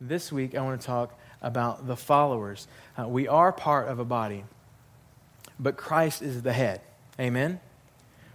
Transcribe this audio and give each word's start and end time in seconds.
This 0.00 0.32
week, 0.32 0.54
I 0.54 0.62
want 0.62 0.80
to 0.80 0.86
talk 0.86 1.18
about 1.40 1.86
the 1.86 1.96
followers. 1.96 2.66
Uh, 2.98 3.06
we 3.06 3.28
are 3.28 3.52
part 3.52 3.88
of 3.88 3.98
a 3.98 4.04
body, 4.04 4.44
but 5.58 5.76
Christ 5.76 6.20
is 6.20 6.42
the 6.42 6.52
head. 6.52 6.80
Amen? 7.18 7.60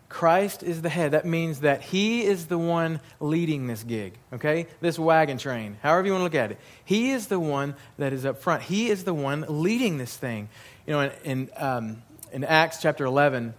Christ 0.07 0.63
is 0.63 0.81
the 0.81 0.89
head. 0.89 1.11
That 1.11 1.25
means 1.25 1.59
that 1.59 1.81
He 1.81 2.23
is 2.23 2.47
the 2.47 2.57
one 2.57 3.01
leading 3.19 3.67
this 3.67 3.83
gig, 3.83 4.13
okay? 4.33 4.67
This 4.79 4.97
wagon 4.97 5.37
train, 5.37 5.77
however 5.83 6.07
you 6.07 6.13
want 6.13 6.21
to 6.21 6.23
look 6.23 6.35
at 6.35 6.51
it. 6.51 6.59
He 6.85 7.11
is 7.11 7.27
the 7.27 7.39
one 7.39 7.75
that 7.97 8.13
is 8.13 8.25
up 8.25 8.41
front. 8.41 8.63
He 8.63 8.89
is 8.89 9.03
the 9.03 9.13
one 9.13 9.45
leading 9.47 9.97
this 9.97 10.15
thing. 10.15 10.49
You 10.87 10.93
know, 10.93 11.01
in, 11.01 11.11
in, 11.23 11.49
um, 11.57 12.03
in 12.31 12.43
Acts 12.43 12.81
chapter 12.81 13.05
11, 13.05 13.53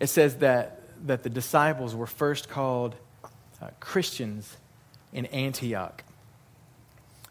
it 0.00 0.08
says 0.08 0.36
that, 0.36 0.80
that 1.06 1.22
the 1.22 1.30
disciples 1.30 1.94
were 1.94 2.06
first 2.06 2.48
called 2.48 2.96
uh, 3.62 3.68
Christians 3.78 4.56
in 5.12 5.26
Antioch. 5.26 6.02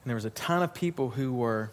And 0.03 0.09
there 0.09 0.15
was 0.15 0.25
a 0.25 0.29
ton 0.31 0.63
of 0.63 0.73
people 0.73 1.09
who 1.09 1.33
were 1.33 1.69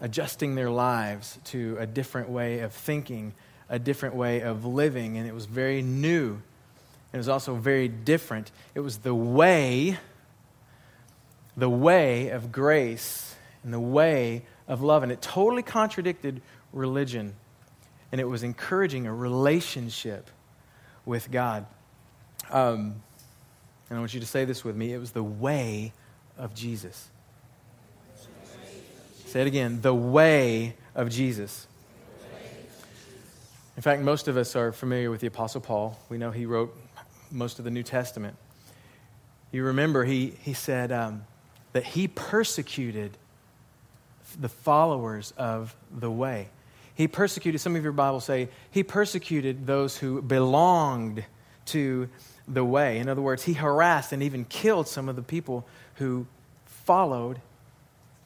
adjusting 0.00 0.54
their 0.54 0.70
lives 0.70 1.38
to 1.44 1.76
a 1.78 1.86
different 1.86 2.28
way 2.28 2.60
of 2.60 2.72
thinking, 2.72 3.34
a 3.68 3.78
different 3.78 4.14
way 4.14 4.40
of 4.40 4.64
living, 4.64 5.16
and 5.16 5.26
it 5.26 5.34
was 5.34 5.46
very 5.46 5.82
new. 5.82 6.40
It 7.12 7.16
was 7.16 7.28
also 7.28 7.54
very 7.54 7.88
different. 7.88 8.50
It 8.74 8.80
was 8.80 8.98
the 8.98 9.14
way, 9.14 9.98
the 11.56 11.70
way 11.70 12.28
of 12.28 12.52
grace 12.52 13.34
and 13.62 13.72
the 13.72 13.80
way 13.80 14.44
of 14.68 14.82
love, 14.82 15.02
and 15.02 15.10
it 15.10 15.22
totally 15.22 15.62
contradicted 15.62 16.42
religion. 16.72 17.34
And 18.12 18.20
it 18.20 18.24
was 18.24 18.42
encouraging 18.42 19.06
a 19.06 19.14
relationship 19.14 20.30
with 21.04 21.30
God. 21.30 21.66
Um, 22.50 23.02
and 23.88 23.96
I 23.96 23.98
want 23.98 24.14
you 24.14 24.20
to 24.20 24.26
say 24.26 24.44
this 24.44 24.64
with 24.64 24.76
me 24.76 24.92
it 24.92 24.98
was 24.98 25.12
the 25.12 25.22
way 25.22 25.92
of 26.38 26.54
Jesus. 26.54 27.08
Say 29.26 29.42
it 29.42 29.46
again 29.46 29.80
the 29.80 29.94
way 29.94 30.74
of 30.94 31.10
Jesus. 31.10 31.66
In 33.76 33.82
fact, 33.82 34.00
most 34.00 34.28
of 34.28 34.36
us 34.36 34.56
are 34.56 34.72
familiar 34.72 35.10
with 35.10 35.20
the 35.20 35.26
Apostle 35.26 35.60
Paul. 35.60 35.98
We 36.08 36.16
know 36.16 36.30
he 36.30 36.46
wrote 36.46 36.74
most 37.30 37.58
of 37.58 37.64
the 37.64 37.70
New 37.70 37.82
Testament. 37.82 38.36
You 39.52 39.64
remember 39.64 40.04
he, 40.04 40.34
he 40.42 40.54
said 40.54 40.92
um, 40.92 41.24
that 41.72 41.84
he 41.84 42.08
persecuted 42.08 43.16
the 44.40 44.48
followers 44.48 45.32
of 45.36 45.76
the 45.90 46.10
way. 46.10 46.48
He 46.94 47.06
persecuted, 47.08 47.60
some 47.60 47.76
of 47.76 47.82
your 47.82 47.92
Bibles 47.92 48.24
say, 48.24 48.48
he 48.70 48.82
persecuted 48.82 49.66
those 49.66 49.98
who 49.98 50.22
belonged 50.22 51.24
to 51.66 52.08
the 52.48 52.64
way. 52.64 52.98
In 52.98 53.08
other 53.08 53.20
words, 53.20 53.42
he 53.42 53.52
harassed 53.52 54.12
and 54.12 54.22
even 54.22 54.44
killed 54.46 54.88
some 54.88 55.08
of 55.08 55.16
the 55.16 55.22
people 55.22 55.66
who 55.96 56.26
followed 56.64 57.40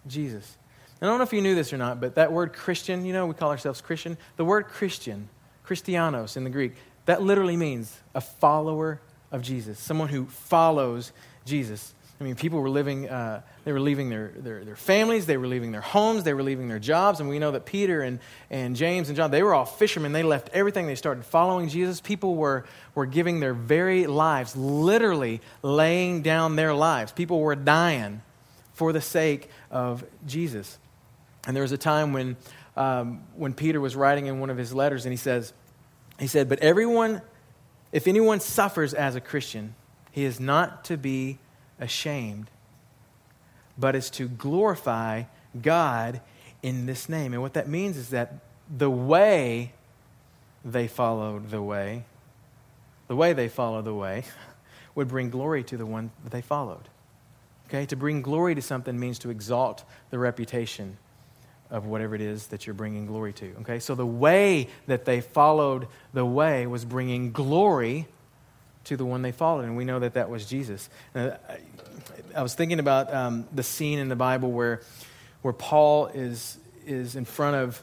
Jesus. 0.07 0.57
I 1.03 1.07
don't 1.07 1.19
know 1.19 1.25
if 1.25 1.33
you 1.33 1.41
knew 1.41 1.55
this 1.55 1.73
or 1.73 1.79
not, 1.79 2.01
but 2.01 2.17
that 2.17 2.31
word 2.31 2.53
Christian, 2.53 3.07
you 3.07 3.13
know, 3.13 3.27
we 3.27 3.35
call 3.35 3.51
ourselves 3.51 3.81
Christian. 3.81 4.19
The 4.37 4.45
word 4.45 4.67
Christian, 4.67 5.29
Christianos 5.65 6.37
in 6.37 6.45
the 6.45 6.51
Greek, 6.51 6.75
that 7.07 7.23
literally 7.23 7.57
means 7.57 7.99
a 8.15 8.21
follower 8.21 9.01
of 9.33 9.43
Jesus, 9.43 9.79
someone 9.79 10.09
who 10.09 10.27
follows 10.27 11.13
Jesus. 11.45 11.95
I 12.21 12.25
mean, 12.25 12.35
people 12.35 12.61
were 12.61 12.69
living, 12.69 13.09
uh, 13.09 13.41
they 13.65 13.73
were 13.73 13.81
leaving 13.81 14.11
their, 14.11 14.33
their, 14.37 14.63
their, 14.63 14.77
families, 14.77 15.25
they 15.25 15.39
were 15.39 15.47
leaving 15.47 15.73
their 15.73 15.81
homes, 15.81 16.23
they 16.23 16.35
were 16.35 16.43
leaving 16.43 16.69
their 16.69 16.79
jobs. 16.79 17.19
And 17.19 17.31
we 17.31 17.39
know 17.39 17.53
that 17.53 17.65
Peter 17.65 18.03
and, 18.03 18.19
and 18.51 18.77
James 18.77 19.09
and 19.09 19.17
John, 19.17 19.31
they 19.31 19.43
were 19.43 19.55
all 19.55 19.65
fishermen. 19.65 20.13
They 20.13 20.23
left 20.23 20.51
everything, 20.53 20.87
they 20.87 20.97
started 20.97 21.25
following 21.25 21.71
Jesus. 21.71 21.99
People 22.03 22.35
were, 22.35 22.67
were 22.95 23.07
giving 23.07 23.41
their 23.41 23.55
very 23.55 24.07
lives, 24.07 24.55
literally 24.55 25.41
laying 25.63 26.21
down 26.21 26.57
their 26.57 26.75
lives. 26.75 27.11
People 27.11 27.41
were 27.41 27.57
dying 27.57 28.21
for 28.75 28.93
the 28.93 29.01
sake 29.01 29.49
of 29.71 30.05
Jesus. 30.27 30.79
And 31.47 31.57
there 31.57 31.63
was 31.63 31.73
a 31.73 31.79
time 31.79 32.13
when, 32.13 32.37
um, 32.77 33.23
when 33.35 33.55
Peter 33.55 33.81
was 33.81 33.97
writing 33.97 34.27
in 34.27 34.41
one 34.41 34.51
of 34.51 34.59
his 34.59 34.75
letters, 34.75 35.07
and 35.07 35.13
he 35.13 35.17
says, 35.17 35.55
he 36.19 36.27
said, 36.27 36.51
But 36.51 36.59
everyone, 36.59 37.23
if 37.93 38.07
anyone 38.07 38.41
suffers 38.41 38.93
as 38.93 39.17
a 39.17 39.23
Christian, 39.23 39.75
he 40.11 40.25
is 40.25 40.39
not 40.39 40.85
to 40.85 40.99
be 40.99 41.39
ashamed, 41.81 42.51
but 43.77 43.97
is 43.97 44.11
to 44.11 44.29
glorify 44.29 45.25
God 45.61 46.21
in 46.63 46.87
this 46.87 47.09
name. 47.09 47.33
And 47.33 47.43
what 47.43 47.55
that 47.55 47.69
means 47.69 47.97
is 47.97 48.11
that 48.11 48.35
the 48.75 48.91
way 48.91 49.73
they 50.65 50.87
followed 50.87 51.51
the 51.51 51.63
way, 51.63 52.05
the 53.09 53.17
way 53.17 53.33
they 53.33 53.49
followed 53.49 53.85
the 53.85 53.95
way, 53.95 54.25
would 54.95 55.09
bring 55.09 55.31
glory 55.31 55.65
to 55.65 55.77
the 55.77 55.87
one 55.87 56.11
that 56.23 56.31
they 56.31 56.43
followed. 56.43 56.89
Okay? 57.69 57.87
To 57.87 57.97
bring 57.97 58.23
glory 58.23 58.55
to 58.55 58.63
something 58.63 58.99
means 58.99 59.19
to 59.21 59.31
exalt 59.31 59.85
the 60.11 60.19
reputation 60.19 60.99
of 61.71 61.87
whatever 61.87 62.15
it 62.15 62.21
is 62.21 62.49
that 62.49 62.67
you're 62.67 62.75
bringing 62.75 63.07
glory 63.07 63.33
to. 63.33 63.55
Okay? 63.61 63.79
So 63.79 63.95
the 63.95 64.07
way 64.07 64.69
that 64.87 65.05
they 65.05 65.21
followed 65.21 65.87
the 66.13 66.27
way 66.27 66.67
was 66.67 66.85
bringing 66.85 67.33
glory 67.33 68.09
to 68.85 68.97
the 68.97 69.05
one 69.05 69.23
they 69.23 69.33
followed. 69.33 69.65
And 69.65 69.77
we 69.77 69.85
know 69.85 69.99
that 69.99 70.15
that 70.15 70.31
was 70.31 70.47
Jesus. 70.47 70.89
Uh, 71.15 71.31
I 72.35 72.43
was 72.43 72.55
thinking 72.55 72.79
about 72.79 73.13
um, 73.13 73.47
the 73.53 73.63
scene 73.63 73.99
in 73.99 74.09
the 74.09 74.17
Bible 74.17 74.51
where, 74.51 74.81
where 75.43 75.53
Paul 75.53 76.07
is, 76.07 76.59
is 76.87 77.17
in 77.17 77.25
front 77.25 77.57
of 77.57 77.83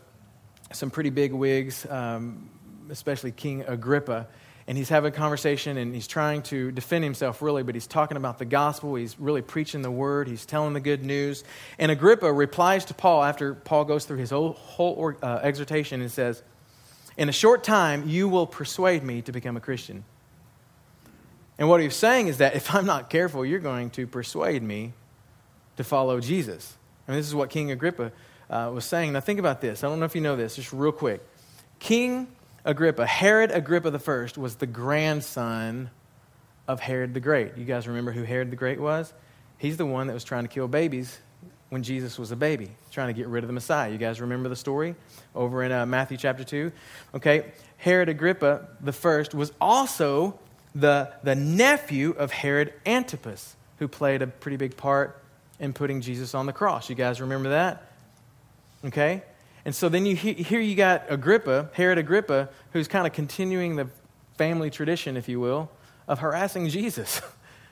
some 0.71 0.89
pretty 0.89 1.09
big 1.09 1.33
wigs, 1.33 1.85
um, 1.89 2.49
especially 2.89 3.31
King 3.31 3.63
Agrippa. 3.67 4.27
And 4.67 4.77
he's 4.77 4.89
having 4.89 5.13
a 5.13 5.15
conversation 5.15 5.77
and 5.77 5.95
he's 5.95 6.07
trying 6.07 6.41
to 6.43 6.71
defend 6.71 7.05
himself, 7.05 7.41
really, 7.41 7.63
but 7.63 7.73
he's 7.73 7.87
talking 7.87 8.17
about 8.17 8.37
the 8.37 8.45
gospel. 8.45 8.95
He's 8.95 9.17
really 9.17 9.41
preaching 9.41 9.81
the 9.81 9.91
word. 9.91 10.27
He's 10.27 10.45
telling 10.45 10.73
the 10.73 10.81
good 10.81 11.05
news. 11.05 11.45
And 11.79 11.89
Agrippa 11.89 12.31
replies 12.31 12.83
to 12.85 12.93
Paul 12.93 13.23
after 13.23 13.53
Paul 13.53 13.85
goes 13.85 14.03
through 14.03 14.17
his 14.17 14.31
whole, 14.31 14.53
whole 14.53 15.13
uh, 15.21 15.39
exhortation 15.41 16.01
and 16.01 16.11
says, 16.11 16.43
In 17.17 17.29
a 17.29 17.31
short 17.31 17.63
time, 17.63 18.09
you 18.09 18.27
will 18.27 18.45
persuade 18.45 19.03
me 19.03 19.21
to 19.21 19.31
become 19.31 19.55
a 19.55 19.61
Christian. 19.61 20.03
And 21.59 21.69
what 21.69 21.81
he's 21.81 21.95
saying 21.95 22.27
is 22.27 22.37
that 22.37 22.55
if 22.55 22.73
I'm 22.73 22.85
not 22.85 23.09
careful, 23.09 23.45
you're 23.45 23.59
going 23.59 23.89
to 23.91 24.05
persuade 24.07 24.61
me 24.61 24.93
to 25.77 25.83
follow 25.83 26.19
Jesus. 26.19 26.75
I 27.07 27.11
mean, 27.11 27.19
this 27.19 27.27
is 27.27 27.35
what 27.35 27.49
King 27.49 27.71
Agrippa 27.71 28.11
uh, 28.49 28.71
was 28.73 28.85
saying. 28.85 29.13
Now, 29.13 29.21
think 29.21 29.39
about 29.39 29.61
this. 29.61 29.83
I 29.83 29.87
don't 29.87 29.99
know 29.99 30.05
if 30.05 30.15
you 30.15 30.21
know 30.21 30.35
this, 30.35 30.55
just 30.55 30.73
real 30.73 30.91
quick. 30.91 31.21
King 31.79 32.27
Agrippa, 32.65 33.05
Herod 33.05 33.51
Agrippa 33.51 33.89
I, 33.89 34.39
was 34.39 34.55
the 34.55 34.67
grandson 34.67 35.89
of 36.67 36.79
Herod 36.79 37.13
the 37.13 37.19
Great. 37.19 37.57
You 37.57 37.65
guys 37.65 37.87
remember 37.87 38.11
who 38.11 38.23
Herod 38.23 38.51
the 38.51 38.55
Great 38.55 38.79
was? 38.79 39.13
He's 39.57 39.77
the 39.77 39.85
one 39.85 40.07
that 40.07 40.13
was 40.13 40.23
trying 40.23 40.43
to 40.43 40.49
kill 40.49 40.67
babies 40.67 41.17
when 41.69 41.83
Jesus 41.83 42.17
was 42.17 42.31
a 42.31 42.35
baby, 42.35 42.69
trying 42.91 43.07
to 43.07 43.13
get 43.13 43.27
rid 43.27 43.43
of 43.43 43.47
the 43.47 43.53
Messiah. 43.53 43.91
You 43.91 43.97
guys 43.97 44.21
remember 44.21 44.49
the 44.49 44.55
story 44.55 44.95
over 45.35 45.63
in 45.63 45.71
uh, 45.71 45.85
Matthew 45.85 46.17
chapter 46.17 46.43
2? 46.43 46.71
Okay, 47.15 47.51
Herod 47.77 48.09
Agrippa 48.09 48.67
first 48.91 49.33
was 49.33 49.51
also 49.59 50.39
the, 50.75 51.11
the 51.23 51.35
nephew 51.35 52.11
of 52.11 52.31
Herod 52.31 52.73
Antipas, 52.85 53.55
who 53.79 53.87
played 53.87 54.21
a 54.21 54.27
pretty 54.27 54.57
big 54.57 54.77
part 54.77 55.21
in 55.59 55.73
putting 55.73 56.01
Jesus 56.01 56.35
on 56.35 56.45
the 56.45 56.53
cross. 56.53 56.89
You 56.89 56.95
guys 56.95 57.21
remember 57.21 57.49
that? 57.49 57.83
Okay? 58.85 59.23
And 59.65 59.75
so 59.75 59.89
then 59.89 60.05
you 60.05 60.15
here 60.15 60.61
you 60.61 60.75
got 60.75 61.05
Agrippa, 61.09 61.69
Herod 61.73 61.97
Agrippa, 61.97 62.49
who's 62.71 62.87
kind 62.87 63.05
of 63.05 63.13
continuing 63.13 63.75
the 63.75 63.89
family 64.37 64.69
tradition, 64.69 65.17
if 65.17 65.27
you 65.27 65.39
will, 65.39 65.69
of 66.07 66.19
harassing 66.19 66.69
Jesus. 66.69 67.21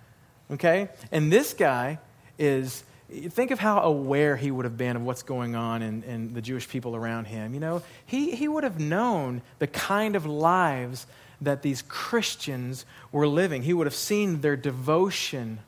okay? 0.51 0.89
And 1.11 1.31
this 1.31 1.53
guy 1.53 1.99
is 2.37 2.83
think 3.29 3.51
of 3.51 3.59
how 3.59 3.79
aware 3.81 4.35
he 4.35 4.49
would 4.49 4.65
have 4.65 4.77
been 4.77 4.95
of 4.95 5.03
what's 5.03 5.23
going 5.23 5.55
on 5.55 5.81
in, 5.81 6.03
in 6.03 6.33
the 6.33 6.41
Jewish 6.41 6.67
people 6.67 6.95
around 6.95 7.25
him. 7.25 7.53
You 7.53 7.59
know, 7.59 7.83
he, 8.05 8.31
he 8.35 8.47
would 8.47 8.63
have 8.63 8.79
known 8.79 9.41
the 9.59 9.67
kind 9.67 10.15
of 10.15 10.25
lives 10.25 11.05
that 11.41 11.61
these 11.61 11.81
Christians 11.81 12.85
were 13.11 13.27
living. 13.27 13.63
He 13.63 13.73
would 13.73 13.87
have 13.87 13.95
seen 13.95 14.41
their 14.41 14.55
devotion 14.55 15.59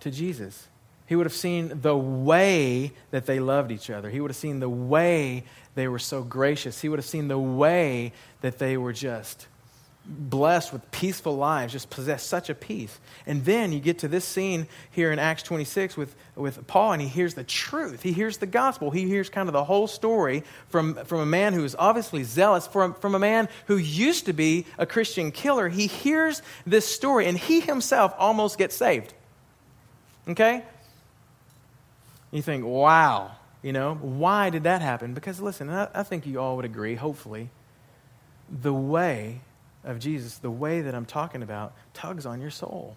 to 0.00 0.10
Jesus. 0.10 0.68
He 1.06 1.14
would 1.14 1.26
have 1.26 1.32
seen 1.32 1.80
the 1.82 1.96
way 1.96 2.92
that 3.10 3.26
they 3.26 3.38
loved 3.38 3.70
each 3.70 3.90
other. 3.90 4.10
He 4.10 4.20
would 4.20 4.30
have 4.30 4.36
seen 4.36 4.60
the 4.60 4.68
way 4.68 5.44
they 5.74 5.86
were 5.86 5.98
so 5.98 6.22
gracious. 6.22 6.80
He 6.80 6.88
would 6.88 6.98
have 6.98 7.06
seen 7.06 7.28
the 7.28 7.38
way 7.38 8.12
that 8.40 8.58
they 8.58 8.76
were 8.76 8.92
just 8.92 9.46
blessed 10.08 10.72
with 10.72 10.88
peaceful 10.92 11.36
lives, 11.36 11.72
just 11.72 11.90
possess 11.90 12.22
such 12.22 12.48
a 12.48 12.54
peace. 12.54 12.98
And 13.26 13.44
then 13.44 13.72
you 13.72 13.80
get 13.80 13.98
to 14.00 14.08
this 14.08 14.24
scene 14.24 14.68
here 14.90 15.10
in 15.10 15.18
Acts 15.18 15.42
26 15.42 15.96
with, 15.96 16.14
with 16.36 16.66
Paul, 16.66 16.92
and 16.92 17.02
he 17.02 17.08
hears 17.08 17.34
the 17.34 17.44
truth. 17.44 18.02
He 18.02 18.12
hears 18.12 18.38
the 18.38 18.46
gospel. 18.46 18.90
He 18.90 19.08
hears 19.08 19.28
kind 19.28 19.48
of 19.48 19.52
the 19.52 19.64
whole 19.64 19.86
story 19.86 20.44
from, 20.68 20.94
from 21.04 21.20
a 21.20 21.26
man 21.26 21.52
who 21.52 21.64
is 21.64 21.74
obviously 21.78 22.22
zealous, 22.22 22.66
from, 22.66 22.94
from 22.94 23.14
a 23.14 23.18
man 23.18 23.48
who 23.66 23.76
used 23.76 24.26
to 24.26 24.32
be 24.32 24.66
a 24.78 24.86
Christian 24.86 25.32
killer. 25.32 25.68
He 25.68 25.86
hears 25.86 26.40
this 26.66 26.86
story, 26.86 27.26
and 27.26 27.36
he 27.36 27.60
himself 27.60 28.14
almost 28.16 28.58
gets 28.58 28.76
saved. 28.76 29.12
Okay? 30.28 30.64
You 32.30 32.42
think, 32.42 32.64
wow, 32.64 33.32
you 33.62 33.72
know, 33.72 33.94
why 33.94 34.50
did 34.50 34.64
that 34.64 34.82
happen? 34.82 35.14
Because 35.14 35.40
listen, 35.40 35.68
I, 35.68 35.88
I 35.94 36.02
think 36.04 36.26
you 36.26 36.40
all 36.40 36.56
would 36.56 36.64
agree, 36.64 36.94
hopefully, 36.94 37.50
the 38.48 38.72
way 38.72 39.40
of 39.86 39.98
Jesus, 39.98 40.38
the 40.38 40.50
way 40.50 40.82
that 40.82 40.94
I'm 40.94 41.06
talking 41.06 41.42
about, 41.42 41.72
tugs 41.94 42.26
on 42.26 42.40
your 42.40 42.50
soul. 42.50 42.96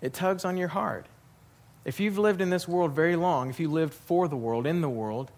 it 0.00 0.14
tugs 0.14 0.44
on 0.46 0.56
your 0.56 0.68
heart. 0.68 1.06
If 1.84 2.00
you've 2.00 2.18
lived 2.18 2.40
in 2.40 2.50
this 2.50 2.66
world 2.66 2.92
very 2.92 3.16
long, 3.16 3.50
if 3.50 3.60
you 3.60 3.70
lived 3.70 3.92
for 3.92 4.28
the 4.28 4.36
world, 4.36 4.66
in 4.66 4.80
the 4.80 4.88
world, 4.88 5.30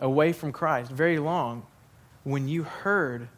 away 0.00 0.32
from 0.32 0.50
Christ 0.50 0.90
very 0.90 1.18
long, 1.18 1.66
when 2.24 2.48
you 2.48 2.62
heard 2.62 3.28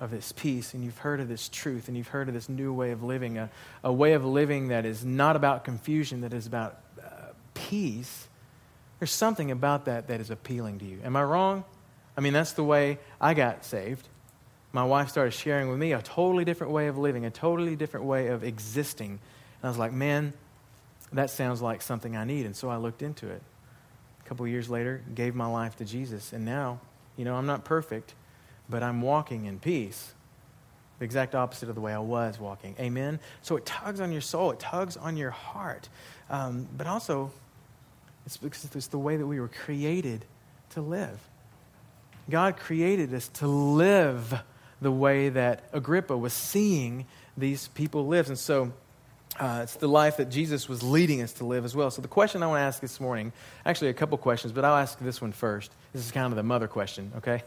of 0.00 0.10
this 0.10 0.32
peace 0.32 0.74
and 0.74 0.84
you've 0.84 0.98
heard 0.98 1.20
of 1.20 1.28
this 1.28 1.48
truth 1.48 1.86
and 1.86 1.96
you've 1.96 2.08
heard 2.08 2.26
of 2.26 2.34
this 2.34 2.48
new 2.48 2.72
way 2.72 2.90
of 2.90 3.04
living, 3.04 3.38
a, 3.38 3.50
a 3.84 3.92
way 3.92 4.14
of 4.14 4.24
living 4.24 4.68
that 4.68 4.84
is 4.84 5.04
not 5.04 5.36
about 5.36 5.64
confusion, 5.64 6.22
that 6.22 6.32
is 6.32 6.46
about 6.46 6.80
uh, 7.00 7.08
peace, 7.54 8.26
there's 8.98 9.12
something 9.12 9.52
about 9.52 9.84
that 9.84 10.08
that 10.08 10.20
is 10.20 10.30
appealing 10.30 10.80
to 10.80 10.84
you. 10.84 10.98
Am 11.04 11.14
I 11.16 11.22
wrong? 11.22 11.64
I 12.16 12.20
mean, 12.20 12.32
that's 12.32 12.52
the 12.52 12.64
way 12.64 12.98
I 13.20 13.34
got 13.34 13.64
saved. 13.64 14.08
My 14.72 14.84
wife 14.84 15.10
started 15.10 15.32
sharing 15.32 15.68
with 15.68 15.78
me 15.78 15.92
a 15.92 16.00
totally 16.00 16.44
different 16.44 16.72
way 16.72 16.86
of 16.86 16.96
living, 16.96 17.26
a 17.26 17.30
totally 17.30 17.76
different 17.76 18.06
way 18.06 18.28
of 18.28 18.42
existing. 18.42 19.10
And 19.10 19.64
I 19.64 19.68
was 19.68 19.78
like, 19.78 19.92
man, 19.92 20.32
that 21.12 21.28
sounds 21.30 21.60
like 21.60 21.82
something 21.82 22.16
I 22.16 22.24
need. 22.24 22.46
And 22.46 22.56
so 22.56 22.70
I 22.70 22.76
looked 22.76 23.02
into 23.02 23.28
it. 23.28 23.42
A 24.24 24.28
couple 24.28 24.46
years 24.46 24.70
later, 24.70 25.02
gave 25.14 25.34
my 25.34 25.46
life 25.46 25.76
to 25.76 25.84
Jesus. 25.84 26.32
And 26.32 26.44
now, 26.44 26.80
you 27.16 27.24
know, 27.24 27.34
I'm 27.34 27.44
not 27.44 27.64
perfect, 27.64 28.14
but 28.70 28.82
I'm 28.82 29.02
walking 29.02 29.44
in 29.44 29.58
peace. 29.58 30.14
The 30.98 31.04
exact 31.04 31.34
opposite 31.34 31.68
of 31.68 31.74
the 31.74 31.80
way 31.80 31.92
I 31.92 31.98
was 31.98 32.38
walking. 32.40 32.74
Amen? 32.80 33.20
So 33.42 33.56
it 33.56 33.66
tugs 33.66 34.00
on 34.00 34.10
your 34.10 34.20
soul, 34.20 34.52
it 34.52 34.60
tugs 34.60 34.96
on 34.96 35.16
your 35.18 35.30
heart. 35.30 35.88
Um, 36.30 36.66
but 36.76 36.86
also, 36.86 37.30
it's 38.24 38.38
because 38.38 38.64
it's 38.74 38.86
the 38.86 38.98
way 38.98 39.16
that 39.16 39.26
we 39.26 39.38
were 39.38 39.48
created 39.48 40.24
to 40.70 40.80
live. 40.80 41.18
God 42.30 42.56
created 42.56 43.12
us 43.12 43.28
to 43.28 43.46
live 43.48 44.42
the 44.82 44.92
way 44.92 45.28
that 45.30 45.64
Agrippa 45.72 46.16
was 46.16 46.32
seeing 46.32 47.06
these 47.36 47.68
people 47.68 48.06
live. 48.06 48.28
And 48.28 48.38
so 48.38 48.72
uh, 49.38 49.60
it's 49.62 49.76
the 49.76 49.88
life 49.88 50.18
that 50.18 50.28
Jesus 50.28 50.68
was 50.68 50.82
leading 50.82 51.22
us 51.22 51.32
to 51.34 51.46
live 51.46 51.64
as 51.64 51.74
well. 51.74 51.90
So 51.90 52.02
the 52.02 52.08
question 52.08 52.42
I 52.42 52.48
want 52.48 52.58
to 52.58 52.64
ask 52.64 52.80
this 52.80 53.00
morning, 53.00 53.32
actually 53.64 53.88
a 53.88 53.94
couple 53.94 54.18
questions, 54.18 54.52
but 54.52 54.64
I'll 54.64 54.76
ask 54.76 54.98
this 54.98 55.20
one 55.20 55.32
first. 55.32 55.70
This 55.92 56.04
is 56.04 56.10
kind 56.10 56.26
of 56.26 56.36
the 56.36 56.42
mother 56.42 56.68
question, 56.68 57.12
okay? 57.18 57.42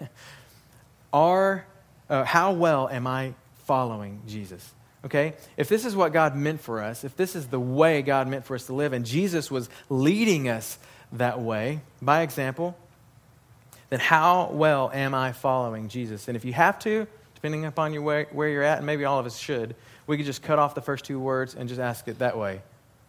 Are, 1.13 1.65
uh, 2.09 2.23
how 2.23 2.53
well 2.53 2.89
am 2.89 3.05
I 3.05 3.33
following 3.65 4.21
Jesus? 4.27 4.73
Okay? 5.03 5.35
If 5.57 5.69
this 5.69 5.85
is 5.85 5.95
what 5.95 6.13
God 6.13 6.35
meant 6.35 6.61
for 6.61 6.81
us, 6.81 7.03
if 7.03 7.15
this 7.15 7.35
is 7.35 7.47
the 7.47 7.59
way 7.59 8.01
God 8.01 8.27
meant 8.27 8.45
for 8.45 8.55
us 8.55 8.65
to 8.67 8.73
live, 8.73 8.93
and 8.93 9.05
Jesus 9.05 9.51
was 9.51 9.69
leading 9.89 10.49
us 10.49 10.79
that 11.11 11.39
way 11.39 11.81
by 12.01 12.21
example, 12.21 12.75
then 13.89 13.99
how 13.99 14.49
well 14.51 14.89
am 14.91 15.13
I 15.13 15.31
following 15.31 15.89
Jesus? 15.89 16.27
And 16.27 16.35
if 16.35 16.43
you 16.43 16.53
have 16.53 16.79
to, 16.79 17.07
depending 17.35 17.65
upon 17.65 17.93
your 17.93 18.01
way, 18.01 18.25
where 18.31 18.49
you're 18.49 18.63
at, 18.63 18.77
and 18.77 18.87
maybe 18.87 19.05
all 19.05 19.19
of 19.19 19.25
us 19.25 19.37
should, 19.37 19.75
we 20.07 20.17
could 20.17 20.25
just 20.25 20.41
cut 20.41 20.57
off 20.57 20.73
the 20.73 20.81
first 20.81 21.05
two 21.05 21.19
words 21.19 21.55
and 21.55 21.69
just 21.69 21.79
ask 21.79 22.07
it 22.07 22.19
that 22.19 22.37
way 22.37 22.61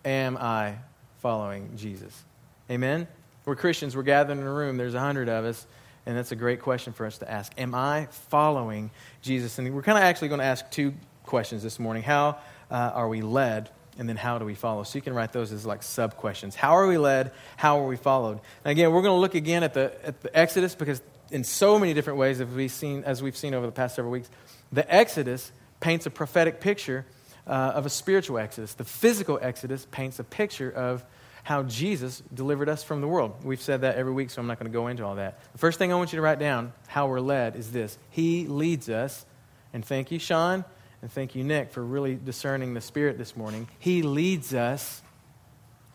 Am 0.04 0.36
I 0.36 0.76
following 1.18 1.70
Jesus? 1.76 2.24
Amen? 2.70 3.08
We're 3.44 3.56
Christians, 3.56 3.96
we're 3.96 4.02
gathered 4.02 4.38
in 4.38 4.44
a 4.44 4.52
room, 4.52 4.76
there's 4.76 4.94
a 4.94 5.00
hundred 5.00 5.28
of 5.28 5.44
us, 5.44 5.66
and 6.04 6.16
that's 6.16 6.32
a 6.32 6.36
great 6.36 6.60
question 6.60 6.92
for 6.92 7.06
us 7.06 7.18
to 7.18 7.30
ask. 7.30 7.52
Am 7.58 7.74
I 7.74 8.08
following 8.10 8.90
Jesus? 9.22 9.58
And 9.58 9.72
we're 9.74 9.82
kind 9.82 9.98
of 9.98 10.04
actually 10.04 10.28
going 10.28 10.40
to 10.40 10.44
ask 10.44 10.68
two 10.70 10.94
questions 11.24 11.62
this 11.62 11.78
morning. 11.78 12.02
How 12.02 12.38
uh, 12.70 12.74
are 12.94 13.08
we 13.08 13.22
led? 13.22 13.70
And 13.98 14.08
then 14.08 14.16
how 14.16 14.38
do 14.38 14.44
we 14.44 14.54
follow? 14.54 14.82
So 14.82 14.96
you 14.96 15.02
can 15.02 15.14
write 15.14 15.32
those 15.32 15.52
as 15.52 15.64
like 15.64 15.82
sub 15.82 16.16
questions. 16.16 16.54
How 16.54 16.76
are 16.76 16.86
we 16.86 16.98
led? 16.98 17.32
How 17.56 17.80
are 17.80 17.86
we 17.86 17.96
followed? 17.96 18.40
And 18.64 18.72
again, 18.72 18.92
we're 18.92 19.02
going 19.02 19.14
to 19.14 19.20
look 19.20 19.34
again 19.34 19.62
at 19.62 19.74
the, 19.74 19.92
at 20.04 20.20
the 20.20 20.36
Exodus 20.38 20.74
because 20.74 21.00
in 21.30 21.44
so 21.44 21.78
many 21.78 21.94
different 21.94 22.18
ways 22.18 22.40
as 22.40 22.48
we've 22.48 22.70
seen, 22.70 23.04
as 23.04 23.22
we've 23.22 23.36
seen 23.36 23.54
over 23.54 23.66
the 23.66 23.72
past 23.72 23.96
several 23.96 24.12
weeks, 24.12 24.30
the 24.72 24.92
Exodus 24.92 25.52
paints 25.80 26.06
a 26.06 26.10
prophetic 26.10 26.60
picture 26.60 27.04
uh, 27.46 27.72
of 27.74 27.86
a 27.86 27.90
spiritual 27.90 28.38
Exodus. 28.38 28.74
The 28.74 28.84
physical 28.84 29.38
Exodus 29.40 29.86
paints 29.90 30.18
a 30.18 30.24
picture 30.24 30.70
of 30.70 31.04
how 31.44 31.62
Jesus 31.62 32.22
delivered 32.34 32.68
us 32.68 32.82
from 32.82 33.00
the 33.00 33.06
world. 33.06 33.44
We've 33.44 33.60
said 33.60 33.82
that 33.82 33.96
every 33.96 34.12
week, 34.12 34.30
so 34.30 34.40
I'm 34.40 34.48
not 34.48 34.58
going 34.58 34.70
to 34.70 34.76
go 34.76 34.88
into 34.88 35.04
all 35.04 35.14
that. 35.14 35.38
The 35.52 35.58
first 35.58 35.78
thing 35.78 35.92
I 35.92 35.96
want 35.96 36.12
you 36.12 36.16
to 36.16 36.22
write 36.22 36.40
down, 36.40 36.72
how 36.88 37.06
we're 37.06 37.20
led, 37.20 37.54
is 37.54 37.70
this 37.70 37.98
He 38.10 38.46
leads 38.46 38.88
us. 38.88 39.24
And 39.72 39.84
thank 39.84 40.10
you, 40.10 40.18
Sean, 40.18 40.64
and 41.02 41.12
thank 41.12 41.34
you, 41.34 41.44
Nick, 41.44 41.70
for 41.70 41.84
really 41.84 42.16
discerning 42.16 42.74
the 42.74 42.80
Spirit 42.80 43.16
this 43.18 43.36
morning. 43.36 43.68
He 43.78 44.02
leads 44.02 44.54
us 44.54 45.02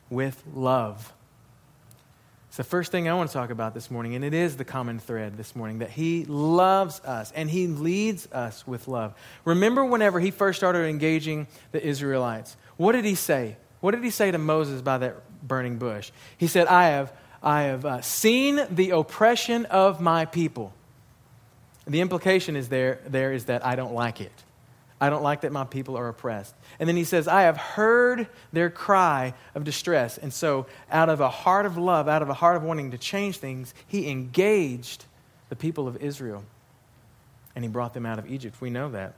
with 0.10 0.42
love. 0.54 1.12
It's 2.52 2.58
the 2.58 2.66
first 2.66 2.92
thing 2.92 3.08
I 3.08 3.14
want 3.14 3.30
to 3.30 3.34
talk 3.34 3.50
about 3.50 3.74
this 3.74 3.90
morning, 3.90 4.14
and 4.14 4.26
it 4.26 4.34
is 4.34 4.58
the 4.58 4.66
common 4.66 5.00
thread 5.00 5.38
this 5.38 5.56
morning 5.56 5.80
that 5.80 5.90
He 5.90 6.26
loves 6.26 7.00
us 7.06 7.32
and 7.32 7.50
He 7.50 7.68
leads 7.68 8.30
us 8.34 8.68
with 8.68 8.90
love. 8.90 9.14
Remember 9.46 9.86
whenever 9.86 10.20
He 10.20 10.32
first 10.32 10.60
started 10.60 10.80
engaging 10.80 11.48
the 11.72 11.82
Israelites, 11.82 12.58
what 12.76 12.92
did 12.92 13.06
He 13.06 13.16
say? 13.16 13.56
What 13.80 13.92
did 13.92 14.04
He 14.04 14.10
say 14.10 14.32
to 14.32 14.38
Moses 14.38 14.82
by 14.82 14.98
that 14.98 15.48
burning 15.48 15.78
bush? 15.78 16.12
He 16.38 16.48
said, 16.48 16.68
I 16.68 16.90
have, 16.90 17.14
I 17.42 17.62
have 17.62 17.86
uh, 17.86 18.02
seen 18.02 18.60
the 18.70 18.90
oppression 18.90 19.64
of 19.68 20.02
my 20.02 20.26
people. 20.26 20.74
The 21.88 22.02
implication 22.02 22.58
is 22.58 22.68
there, 22.68 23.00
there 23.08 23.32
is 23.32 23.46
that 23.46 23.66
I 23.66 23.78
don't 23.78 23.94
like 23.94 24.20
it. 24.20 24.34
I 25.02 25.10
don't 25.10 25.24
like 25.24 25.42
that 25.42 25.52
my 25.52 25.64
people 25.64 25.98
are 25.98 26.08
oppressed. 26.08 26.54
And 26.80 26.88
then 26.88 26.96
he 26.96 27.04
says, 27.04 27.28
I 27.28 27.42
have 27.42 27.58
heard 27.58 28.28
their 28.54 28.70
cry 28.70 29.34
of 29.56 29.64
distress. 29.64 30.20
And 30.20 30.32
so, 30.32 30.68
out 30.92 31.10
of 31.10 31.20
a 31.20 31.30
heart 31.30 31.66
of 31.66 31.76
love, 31.76 32.08
out 32.08 32.22
of 32.22 32.30
a 32.30 32.36
heart 32.36 32.56
of 32.56 32.62
wanting 32.62 32.92
to 32.92 33.00
change 33.00 33.38
things, 33.38 33.74
he 33.88 34.12
engaged 34.12 35.06
the 35.50 35.56
people 35.56 35.88
of 35.88 35.98
Israel. 35.98 36.44
And 37.56 37.66
he 37.66 37.70
brought 37.70 37.96
them 37.96 38.06
out 38.06 38.20
of 38.20 38.32
Egypt. 38.32 38.62
We 38.62 38.70
know 38.70 38.92
that. 38.92 39.16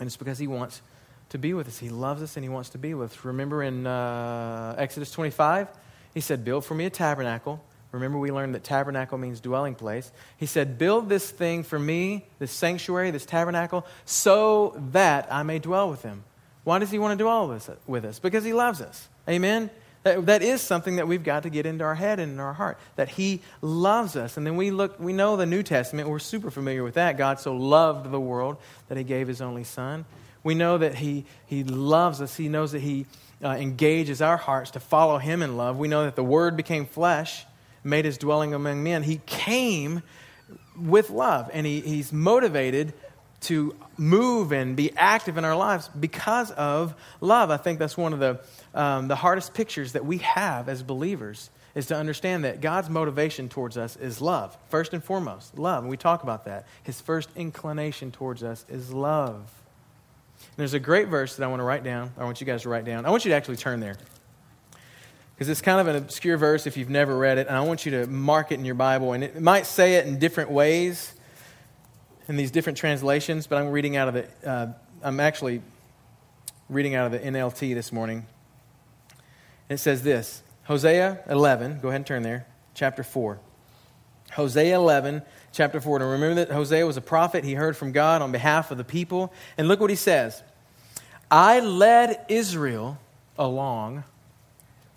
And 0.00 0.08
it's 0.08 0.16
because 0.16 0.40
he 0.40 0.48
wants 0.48 0.82
to 1.28 1.38
be 1.38 1.54
with 1.54 1.68
us. 1.68 1.78
He 1.78 1.88
loves 1.88 2.20
us 2.20 2.36
and 2.36 2.44
he 2.44 2.50
wants 2.50 2.70
to 2.70 2.78
be 2.78 2.92
with 2.92 3.12
us. 3.12 3.24
Remember 3.24 3.62
in 3.62 3.86
uh, 3.86 4.74
Exodus 4.76 5.12
25? 5.12 5.68
He 6.14 6.20
said, 6.20 6.44
Build 6.44 6.64
for 6.64 6.74
me 6.74 6.84
a 6.84 6.90
tabernacle 6.90 7.64
Remember, 7.92 8.18
we 8.18 8.30
learned 8.30 8.54
that 8.54 8.64
tabernacle 8.64 9.18
means 9.18 9.40
dwelling 9.40 9.74
place. 9.74 10.10
He 10.38 10.46
said, 10.46 10.78
Build 10.78 11.10
this 11.10 11.30
thing 11.30 11.62
for 11.62 11.78
me, 11.78 12.26
this 12.38 12.50
sanctuary, 12.50 13.10
this 13.10 13.26
tabernacle, 13.26 13.86
so 14.06 14.74
that 14.92 15.30
I 15.30 15.42
may 15.42 15.58
dwell 15.58 15.90
with 15.90 16.02
him. 16.02 16.24
Why 16.64 16.78
does 16.78 16.90
he 16.90 16.98
want 16.98 17.18
to 17.18 17.22
dwell 17.22 17.48
with 17.86 18.04
us? 18.04 18.18
Because 18.18 18.44
he 18.44 18.54
loves 18.54 18.80
us. 18.80 19.08
Amen? 19.28 19.68
That, 20.04 20.26
that 20.26 20.42
is 20.42 20.62
something 20.62 20.96
that 20.96 21.06
we've 21.06 21.22
got 21.22 21.42
to 21.42 21.50
get 21.50 21.66
into 21.66 21.84
our 21.84 21.94
head 21.94 22.18
and 22.18 22.32
in 22.32 22.40
our 22.40 22.54
heart, 22.54 22.78
that 22.96 23.10
he 23.10 23.42
loves 23.60 24.16
us. 24.16 24.36
And 24.36 24.46
then 24.46 24.56
we 24.56 24.70
look, 24.70 24.98
we 24.98 25.12
know 25.12 25.36
the 25.36 25.46
New 25.46 25.62
Testament, 25.62 26.08
we're 26.08 26.18
super 26.18 26.50
familiar 26.50 26.82
with 26.82 26.94
that. 26.94 27.18
God 27.18 27.40
so 27.40 27.54
loved 27.54 28.10
the 28.10 28.20
world 28.20 28.56
that 28.88 28.96
he 28.96 29.04
gave 29.04 29.28
his 29.28 29.40
only 29.40 29.64
son. 29.64 30.04
We 30.42 30.54
know 30.54 30.78
that 30.78 30.96
he, 30.96 31.24
he 31.46 31.62
loves 31.62 32.20
us. 32.20 32.36
He 32.36 32.48
knows 32.48 32.72
that 32.72 32.80
he 32.80 33.06
uh, 33.44 33.50
engages 33.50 34.22
our 34.22 34.36
hearts 34.36 34.72
to 34.72 34.80
follow 34.80 35.18
him 35.18 35.42
in 35.42 35.56
love. 35.56 35.78
We 35.78 35.88
know 35.88 36.04
that 36.04 36.16
the 36.16 36.24
word 36.24 36.56
became 36.56 36.86
flesh 36.86 37.44
made 37.84 38.04
his 38.04 38.18
dwelling 38.18 38.54
among 38.54 38.82
men. 38.82 39.02
He 39.02 39.20
came 39.26 40.02
with 40.76 41.10
love, 41.10 41.50
and 41.52 41.66
he, 41.66 41.80
he's 41.80 42.12
motivated 42.12 42.92
to 43.42 43.74
move 43.98 44.52
and 44.52 44.76
be 44.76 44.92
active 44.96 45.36
in 45.36 45.44
our 45.44 45.56
lives 45.56 45.88
because 45.98 46.50
of 46.52 46.94
love. 47.20 47.50
I 47.50 47.56
think 47.56 47.78
that's 47.78 47.96
one 47.96 48.12
of 48.12 48.20
the, 48.20 48.40
um, 48.74 49.08
the 49.08 49.16
hardest 49.16 49.52
pictures 49.52 49.92
that 49.92 50.04
we 50.04 50.18
have 50.18 50.68
as 50.68 50.82
believers 50.82 51.50
is 51.74 51.86
to 51.86 51.96
understand 51.96 52.44
that 52.44 52.60
God's 52.60 52.88
motivation 52.88 53.48
towards 53.48 53.76
us 53.76 53.96
is 53.96 54.20
love, 54.20 54.56
first 54.68 54.92
and 54.92 55.02
foremost, 55.02 55.58
love. 55.58 55.82
And 55.82 55.90
we 55.90 55.96
talk 55.96 56.22
about 56.22 56.44
that. 56.44 56.66
His 56.82 57.00
first 57.00 57.30
inclination 57.34 58.12
towards 58.12 58.42
us 58.42 58.64
is 58.68 58.92
love. 58.92 59.36
And 59.36 60.56
there's 60.58 60.74
a 60.74 60.80
great 60.80 61.08
verse 61.08 61.36
that 61.36 61.44
I 61.44 61.46
want 61.48 61.60
to 61.60 61.64
write 61.64 61.82
down. 61.82 62.12
I 62.18 62.24
want 62.24 62.40
you 62.40 62.46
guys 62.46 62.62
to 62.62 62.68
write 62.68 62.84
down. 62.84 63.06
I 63.06 63.10
want 63.10 63.24
you 63.24 63.30
to 63.30 63.36
actually 63.36 63.56
turn 63.56 63.80
there 63.80 63.96
because 65.34 65.48
it's 65.48 65.60
kind 65.60 65.80
of 65.80 65.88
an 65.88 65.96
obscure 65.96 66.36
verse 66.36 66.66
if 66.66 66.76
you've 66.76 66.90
never 66.90 67.16
read 67.16 67.38
it, 67.38 67.46
and 67.48 67.56
I 67.56 67.60
want 67.62 67.84
you 67.84 67.92
to 67.92 68.06
mark 68.06 68.52
it 68.52 68.58
in 68.58 68.64
your 68.64 68.74
Bible. 68.74 69.12
And 69.12 69.24
it 69.24 69.40
might 69.40 69.66
say 69.66 69.94
it 69.94 70.06
in 70.06 70.18
different 70.18 70.50
ways 70.50 71.14
in 72.28 72.36
these 72.36 72.50
different 72.50 72.78
translations, 72.78 73.46
but 73.46 73.58
I'm 73.58 73.70
reading 73.70 73.96
out 73.96 74.08
of 74.08 74.14
the, 74.14 74.48
uh, 74.48 74.72
I'm 75.02 75.20
actually 75.20 75.60
reading 76.68 76.94
out 76.94 77.06
of 77.06 77.12
the 77.12 77.18
NLT 77.18 77.74
this 77.74 77.92
morning. 77.92 78.26
It 79.68 79.78
says 79.78 80.02
this 80.02 80.42
Hosea 80.64 81.20
11, 81.28 81.80
go 81.80 81.88
ahead 81.88 81.96
and 81.96 82.06
turn 82.06 82.22
there, 82.22 82.46
chapter 82.74 83.02
4. 83.02 83.38
Hosea 84.32 84.74
11, 84.76 85.22
chapter 85.52 85.80
4. 85.80 85.98
Now 85.98 86.06
remember 86.06 86.36
that 86.36 86.50
Hosea 86.50 86.86
was 86.86 86.96
a 86.96 87.02
prophet. 87.02 87.44
He 87.44 87.54
heard 87.54 87.76
from 87.76 87.92
God 87.92 88.22
on 88.22 88.32
behalf 88.32 88.70
of 88.70 88.78
the 88.78 88.84
people. 88.84 89.32
And 89.58 89.68
look 89.68 89.80
what 89.80 89.90
he 89.90 89.96
says 89.96 90.42
I 91.30 91.60
led 91.60 92.24
Israel 92.28 92.98
along 93.38 94.04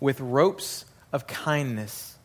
with 0.00 0.20
ropes 0.20 0.84
of 1.12 1.26
kindness 1.26 2.16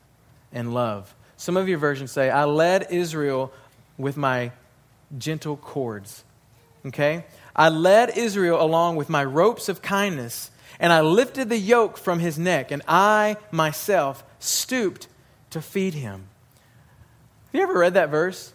and 0.52 0.74
love. 0.74 1.16
Some 1.38 1.58
of 1.58 1.68
your 1.68 1.78
versions 1.78 2.12
say, 2.12 2.30
I 2.30 2.46
led 2.46 2.88
Israel 2.92 3.52
with 3.98 4.18
my 4.18 4.52
gentle 5.18 5.58
cords. 5.58 6.24
Okay? 6.86 7.26
I 7.56 7.70
led 7.70 8.18
Israel 8.18 8.62
along 8.62 8.96
with 8.96 9.10
my 9.10 9.24
ropes 9.24 9.70
of 9.70 9.82
kindness, 9.82 10.52
and 10.80 10.92
I 10.92 11.02
lifted 11.02 11.50
the 11.50 11.58
yoke 11.58 11.98
from 11.98 12.20
his 12.20 12.40
neck, 12.40 12.72
and 12.72 12.82
I 12.88 13.38
myself 13.52 14.24
stooped 14.40 15.08
to 15.52 15.62
feed 15.62 15.94
him. 15.94 16.28
Have 17.52 17.60
you 17.60 17.62
ever 17.62 17.78
read 17.78 17.96
that 17.96 18.10
verse? 18.10 18.54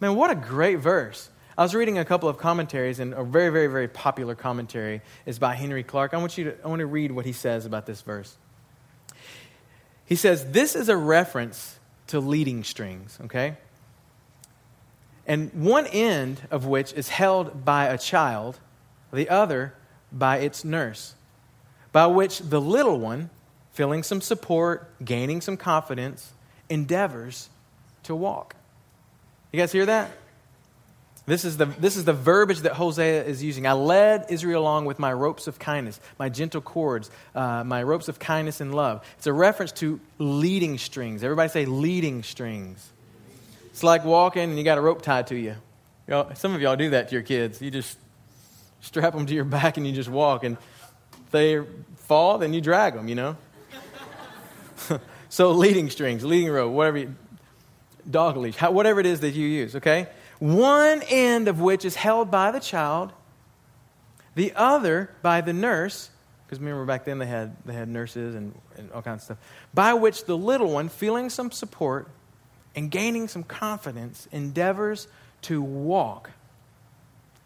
Man, 0.00 0.16
what 0.16 0.30
a 0.30 0.34
great 0.34 0.76
verse. 0.76 1.28
I 1.56 1.62
was 1.62 1.74
reading 1.74 1.98
a 1.98 2.04
couple 2.04 2.28
of 2.28 2.36
commentaries, 2.36 2.98
and 2.98 3.14
a 3.14 3.22
very, 3.22 3.50
very, 3.50 3.68
very 3.68 3.86
popular 3.86 4.34
commentary 4.34 5.02
is 5.24 5.38
by 5.38 5.54
Henry 5.54 5.84
Clark. 5.84 6.12
I 6.12 6.16
want 6.16 6.36
you 6.36 6.44
to 6.44 6.64
I 6.64 6.68
want 6.68 6.80
to 6.80 6.86
read 6.86 7.12
what 7.12 7.24
he 7.24 7.32
says 7.32 7.64
about 7.64 7.86
this 7.86 8.02
verse. 8.02 8.36
He 10.04 10.16
says, 10.16 10.50
This 10.50 10.74
is 10.74 10.88
a 10.88 10.96
reference 10.96 11.78
to 12.08 12.18
leading 12.18 12.64
strings, 12.64 13.18
okay? 13.26 13.56
And 15.26 15.52
one 15.54 15.86
end 15.86 16.42
of 16.50 16.66
which 16.66 16.92
is 16.92 17.08
held 17.08 17.64
by 17.64 17.86
a 17.86 17.96
child, 17.96 18.58
the 19.12 19.28
other 19.28 19.74
by 20.12 20.38
its 20.38 20.64
nurse, 20.64 21.14
by 21.92 22.06
which 22.06 22.40
the 22.40 22.60
little 22.60 22.98
one, 22.98 23.30
feeling 23.72 24.02
some 24.02 24.20
support, 24.20 24.90
gaining 25.04 25.40
some 25.40 25.56
confidence, 25.56 26.32
endeavors 26.68 27.48
to 28.02 28.14
walk. 28.14 28.56
You 29.52 29.60
guys 29.60 29.72
hear 29.72 29.86
that? 29.86 30.10
This 31.26 31.46
is, 31.46 31.56
the, 31.56 31.64
this 31.64 31.96
is 31.96 32.04
the 32.04 32.12
verbiage 32.12 32.60
that 32.60 32.72
Hosea 32.74 33.24
is 33.24 33.42
using. 33.42 33.66
I 33.66 33.72
led 33.72 34.26
Israel 34.28 34.60
along 34.60 34.84
with 34.84 34.98
my 34.98 35.10
ropes 35.10 35.46
of 35.46 35.58
kindness, 35.58 35.98
my 36.18 36.28
gentle 36.28 36.60
cords, 36.60 37.10
uh, 37.34 37.64
my 37.64 37.82
ropes 37.82 38.08
of 38.08 38.18
kindness 38.18 38.60
and 38.60 38.74
love. 38.74 39.06
It's 39.16 39.26
a 39.26 39.32
reference 39.32 39.72
to 39.72 40.00
leading 40.18 40.76
strings. 40.76 41.24
Everybody 41.24 41.48
say 41.48 41.64
leading 41.64 42.22
strings. 42.22 42.92
It's 43.70 43.82
like 43.82 44.04
walking 44.04 44.50
and 44.50 44.58
you 44.58 44.64
got 44.64 44.76
a 44.76 44.82
rope 44.82 45.00
tied 45.00 45.28
to 45.28 45.36
you. 45.36 45.56
Y'all, 46.06 46.34
some 46.34 46.54
of 46.54 46.60
y'all 46.60 46.76
do 46.76 46.90
that 46.90 47.08
to 47.08 47.14
your 47.14 47.22
kids. 47.22 47.62
You 47.62 47.70
just 47.70 47.98
strap 48.82 49.14
them 49.14 49.24
to 49.24 49.34
your 49.34 49.44
back 49.44 49.78
and 49.78 49.86
you 49.86 49.94
just 49.94 50.10
walk. 50.10 50.44
And 50.44 50.58
they 51.30 51.62
fall, 51.96 52.36
then 52.36 52.52
you 52.52 52.60
drag 52.60 52.94
them, 52.94 53.08
you 53.08 53.14
know? 53.14 53.36
so 55.30 55.52
leading 55.52 55.88
strings, 55.88 56.22
leading 56.22 56.50
rope, 56.50 56.70
whatever, 56.70 56.98
you, 56.98 57.14
dog 58.08 58.36
leash, 58.36 58.60
whatever 58.60 59.00
it 59.00 59.06
is 59.06 59.20
that 59.20 59.30
you 59.30 59.46
use, 59.46 59.74
okay? 59.76 60.06
One 60.44 61.00
end 61.08 61.48
of 61.48 61.58
which 61.58 61.86
is 61.86 61.94
held 61.94 62.30
by 62.30 62.50
the 62.50 62.60
child, 62.60 63.14
the 64.34 64.52
other 64.54 65.10
by 65.22 65.40
the 65.40 65.54
nurse, 65.54 66.10
because 66.44 66.58
remember 66.58 66.84
back 66.84 67.06
then 67.06 67.18
they 67.18 67.24
had, 67.24 67.56
they 67.64 67.72
had 67.72 67.88
nurses 67.88 68.34
and, 68.34 68.54
and 68.76 68.92
all 68.92 69.00
kinds 69.00 69.22
of 69.22 69.24
stuff, 69.24 69.38
by 69.72 69.94
which 69.94 70.26
the 70.26 70.36
little 70.36 70.70
one, 70.70 70.90
feeling 70.90 71.30
some 71.30 71.50
support 71.50 72.08
and 72.76 72.90
gaining 72.90 73.26
some 73.26 73.42
confidence, 73.42 74.28
endeavors 74.32 75.08
to 75.40 75.62
walk. 75.62 76.30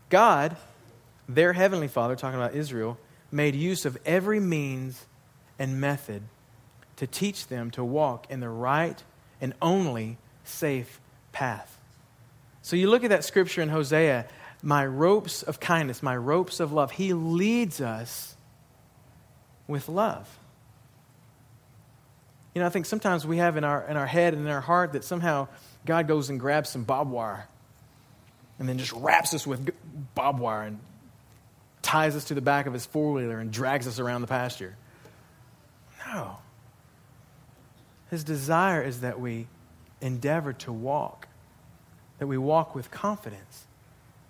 God, 0.09 0.57
their 1.29 1.53
heavenly 1.53 1.87
Father, 1.87 2.17
talking 2.17 2.41
about 2.41 2.57
Israel, 2.57 2.99
made 3.31 3.55
use 3.55 3.85
of 3.85 3.97
every 4.05 4.41
means 4.41 5.07
and 5.57 5.81
method 5.81 6.23
to 6.97 7.07
teach 7.07 7.47
them 7.47 7.71
to 7.71 7.85
walk 7.85 8.29
in 8.29 8.41
the 8.41 8.49
right 8.49 9.01
and 9.41 9.55
only 9.63 10.19
safe 10.43 11.01
path. 11.31 11.78
So 12.69 12.77
you 12.77 12.91
look 12.91 13.03
at 13.03 13.09
that 13.09 13.25
scripture 13.25 13.63
in 13.63 13.71
Hosea, 13.71 14.27
my 14.63 14.85
ropes 14.85 15.43
of 15.43 15.59
kindness, 15.59 16.03
my 16.03 16.15
ropes 16.15 16.61
of 16.61 16.71
love. 16.71 16.91
He 16.91 17.15
leads 17.15 17.81
us 17.81 18.37
with 19.67 19.89
love. 19.89 20.29
You 22.55 22.61
know, 22.61 22.67
I 22.67 22.69
think 22.69 22.85
sometimes 22.85 23.27
we 23.27 23.39
have 23.39 23.57
in 23.57 23.65
our, 23.65 23.87
in 23.89 23.97
our 23.97 24.05
head 24.07 24.35
and 24.35 24.43
in 24.43 24.53
our 24.53 24.61
heart 24.61 24.93
that 24.93 25.03
somehow 25.03 25.49
God 25.87 26.07
goes 26.09 26.29
and 26.29 26.39
grabs 26.39 26.69
some 26.69 26.85
barbed 26.85 27.11
wire 27.11 27.49
and 28.59 28.69
then 28.69 28.77
just 28.77 28.93
wraps 28.93 29.33
us 29.33 29.47
with 29.47 29.71
barbed 30.15 30.39
wire 30.39 30.65
and 30.65 30.79
ties 31.81 32.15
us 32.17 32.27
to 32.27 32.35
the 32.35 32.43
back 32.43 32.67
of 32.67 32.75
his 32.75 32.85
four 32.85 33.15
wheeler 33.15 33.39
and 33.39 33.51
drags 33.51 33.87
us 33.87 33.99
around 33.99 34.21
the 34.21 34.27
pasture. 34.27 34.77
No. 36.07 36.37
His 38.11 38.25
desire 38.25 38.83
is 38.83 39.01
that 39.01 39.19
we 39.19 39.47
endeavor 40.03 40.53
to 40.53 40.71
walk 40.71 41.29
that 42.19 42.27
we 42.27 42.39
walk 42.39 42.75
with 42.75 42.91
confidence. 42.91 43.67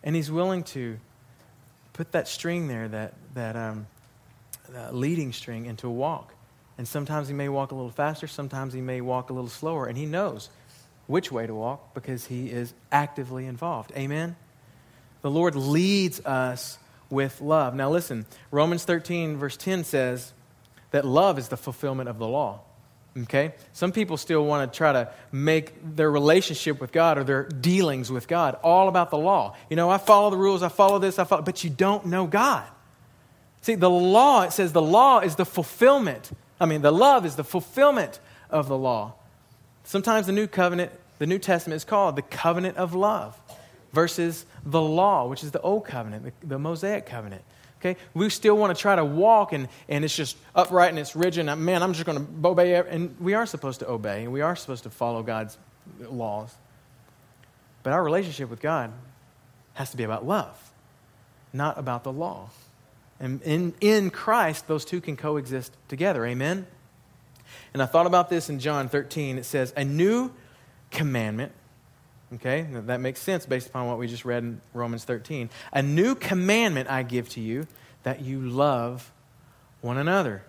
And 0.02 0.14
He's 0.14 0.30
willing 0.30 0.62
to 0.64 0.98
put 1.92 2.12
that 2.12 2.28
string 2.28 2.68
there, 2.68 2.88
that, 2.88 3.14
that 3.34 3.56
um, 3.56 3.86
leading 4.90 5.32
string, 5.32 5.66
into 5.66 5.88
a 5.88 5.92
walk. 5.92 6.34
And 6.76 6.86
sometimes 6.86 7.28
He 7.28 7.34
may 7.34 7.48
walk 7.48 7.72
a 7.72 7.74
little 7.74 7.90
faster, 7.90 8.26
sometimes 8.26 8.72
He 8.72 8.80
may 8.80 9.00
walk 9.00 9.30
a 9.30 9.32
little 9.32 9.50
slower, 9.50 9.86
and 9.86 9.98
He 9.98 10.06
knows 10.06 10.50
which 11.06 11.32
way 11.32 11.46
to 11.46 11.54
walk 11.54 11.94
because 11.94 12.26
He 12.26 12.50
is 12.50 12.74
actively 12.92 13.46
involved. 13.46 13.92
Amen? 13.96 14.36
The 15.22 15.30
Lord 15.30 15.56
leads 15.56 16.20
us 16.20 16.78
with 17.10 17.40
love. 17.40 17.74
Now, 17.74 17.90
listen, 17.90 18.26
Romans 18.50 18.84
13, 18.84 19.36
verse 19.36 19.56
10 19.56 19.84
says 19.84 20.32
that 20.90 21.04
love 21.04 21.38
is 21.38 21.48
the 21.48 21.56
fulfillment 21.56 22.08
of 22.08 22.18
the 22.18 22.28
law. 22.28 22.60
Okay? 23.16 23.52
Some 23.72 23.92
people 23.92 24.16
still 24.16 24.44
want 24.44 24.70
to 24.70 24.76
try 24.76 24.92
to 24.92 25.12
make 25.32 25.96
their 25.96 26.10
relationship 26.10 26.80
with 26.80 26.92
God 26.92 27.18
or 27.18 27.24
their 27.24 27.44
dealings 27.44 28.12
with 28.12 28.28
God 28.28 28.56
all 28.62 28.88
about 28.88 29.10
the 29.10 29.18
law. 29.18 29.56
You 29.70 29.76
know, 29.76 29.90
I 29.90 29.98
follow 29.98 30.30
the 30.30 30.36
rules, 30.36 30.62
I 30.62 30.68
follow 30.68 30.98
this, 30.98 31.18
I 31.18 31.24
follow, 31.24 31.42
but 31.42 31.64
you 31.64 31.70
don't 31.70 32.06
know 32.06 32.26
God. 32.26 32.64
See, 33.62 33.74
the 33.74 33.90
law, 33.90 34.42
it 34.42 34.52
says 34.52 34.72
the 34.72 34.82
law 34.82 35.20
is 35.20 35.36
the 35.36 35.44
fulfillment. 35.44 36.30
I 36.60 36.66
mean, 36.66 36.82
the 36.82 36.92
love 36.92 37.26
is 37.26 37.36
the 37.36 37.44
fulfillment 37.44 38.20
of 38.50 38.68
the 38.68 38.78
law. 38.78 39.14
Sometimes 39.84 40.26
the 40.26 40.32
new 40.32 40.46
covenant, 40.46 40.92
the 41.18 41.26
New 41.26 41.38
Testament 41.38 41.76
is 41.76 41.84
called 41.84 42.14
the 42.16 42.22
covenant 42.22 42.76
of 42.76 42.94
love 42.94 43.40
versus 43.92 44.46
the 44.64 44.80
law, 44.80 45.26
which 45.26 45.42
is 45.42 45.50
the 45.50 45.60
old 45.60 45.84
covenant, 45.84 46.24
the, 46.24 46.46
the 46.46 46.58
Mosaic 46.58 47.06
covenant. 47.06 47.42
Okay? 47.80 47.96
We 48.14 48.28
still 48.30 48.56
want 48.56 48.76
to 48.76 48.80
try 48.80 48.96
to 48.96 49.04
walk 49.04 49.52
and, 49.52 49.68
and 49.88 50.04
it's 50.04 50.16
just 50.16 50.36
upright 50.54 50.90
and 50.90 50.98
it's 50.98 51.14
rigid. 51.14 51.48
And 51.48 51.64
man, 51.64 51.82
I'm 51.82 51.92
just 51.92 52.04
going 52.04 52.18
to 52.18 52.48
obey. 52.48 52.74
And 52.74 53.18
we 53.20 53.34
are 53.34 53.46
supposed 53.46 53.80
to 53.80 53.88
obey 53.88 54.24
and 54.24 54.32
we 54.32 54.40
are 54.40 54.56
supposed 54.56 54.82
to 54.84 54.90
follow 54.90 55.22
God's 55.22 55.56
laws. 56.00 56.54
But 57.82 57.92
our 57.92 58.02
relationship 58.02 58.50
with 58.50 58.60
God 58.60 58.92
has 59.74 59.90
to 59.92 59.96
be 59.96 60.02
about 60.02 60.26
love, 60.26 60.72
not 61.52 61.78
about 61.78 62.02
the 62.02 62.12
law. 62.12 62.50
And 63.20 63.40
in, 63.42 63.74
in 63.80 64.10
Christ, 64.10 64.66
those 64.66 64.84
two 64.84 65.00
can 65.00 65.16
coexist 65.16 65.72
together. 65.88 66.26
Amen? 66.26 66.66
And 67.72 67.82
I 67.82 67.86
thought 67.86 68.06
about 68.06 68.28
this 68.28 68.50
in 68.50 68.58
John 68.58 68.88
13. 68.88 69.38
It 69.38 69.44
says, 69.44 69.72
A 69.76 69.84
new 69.84 70.32
commandment 70.90 71.52
Okay, 72.34 72.66
that 72.70 73.00
makes 73.00 73.20
sense 73.20 73.46
based 73.46 73.68
upon 73.68 73.86
what 73.86 73.98
we 73.98 74.06
just 74.06 74.24
read 74.26 74.42
in 74.42 74.60
Romans 74.74 75.04
13. 75.04 75.48
A 75.72 75.82
new 75.82 76.14
commandment 76.14 76.90
I 76.90 77.02
give 77.02 77.28
to 77.30 77.40
you 77.40 77.66
that 78.02 78.20
you 78.20 78.40
love 78.40 79.10
one 79.80 79.96
another. 79.96 80.42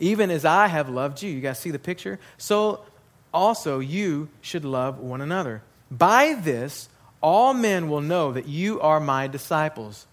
Even 0.00 0.30
as 0.30 0.44
I 0.44 0.66
have 0.66 0.88
loved 0.88 1.22
you. 1.22 1.30
You 1.30 1.40
guys 1.40 1.60
see 1.60 1.70
the 1.70 1.78
picture? 1.78 2.18
So 2.38 2.84
also 3.32 3.78
you 3.78 4.28
should 4.40 4.64
love 4.64 4.98
one 4.98 5.20
another. 5.20 5.62
By 5.90 6.34
this, 6.34 6.88
all 7.20 7.54
men 7.54 7.88
will 7.88 8.00
know 8.00 8.32
that 8.32 8.48
you 8.48 8.80
are 8.80 8.98
my 8.98 9.28
disciples. 9.28 10.06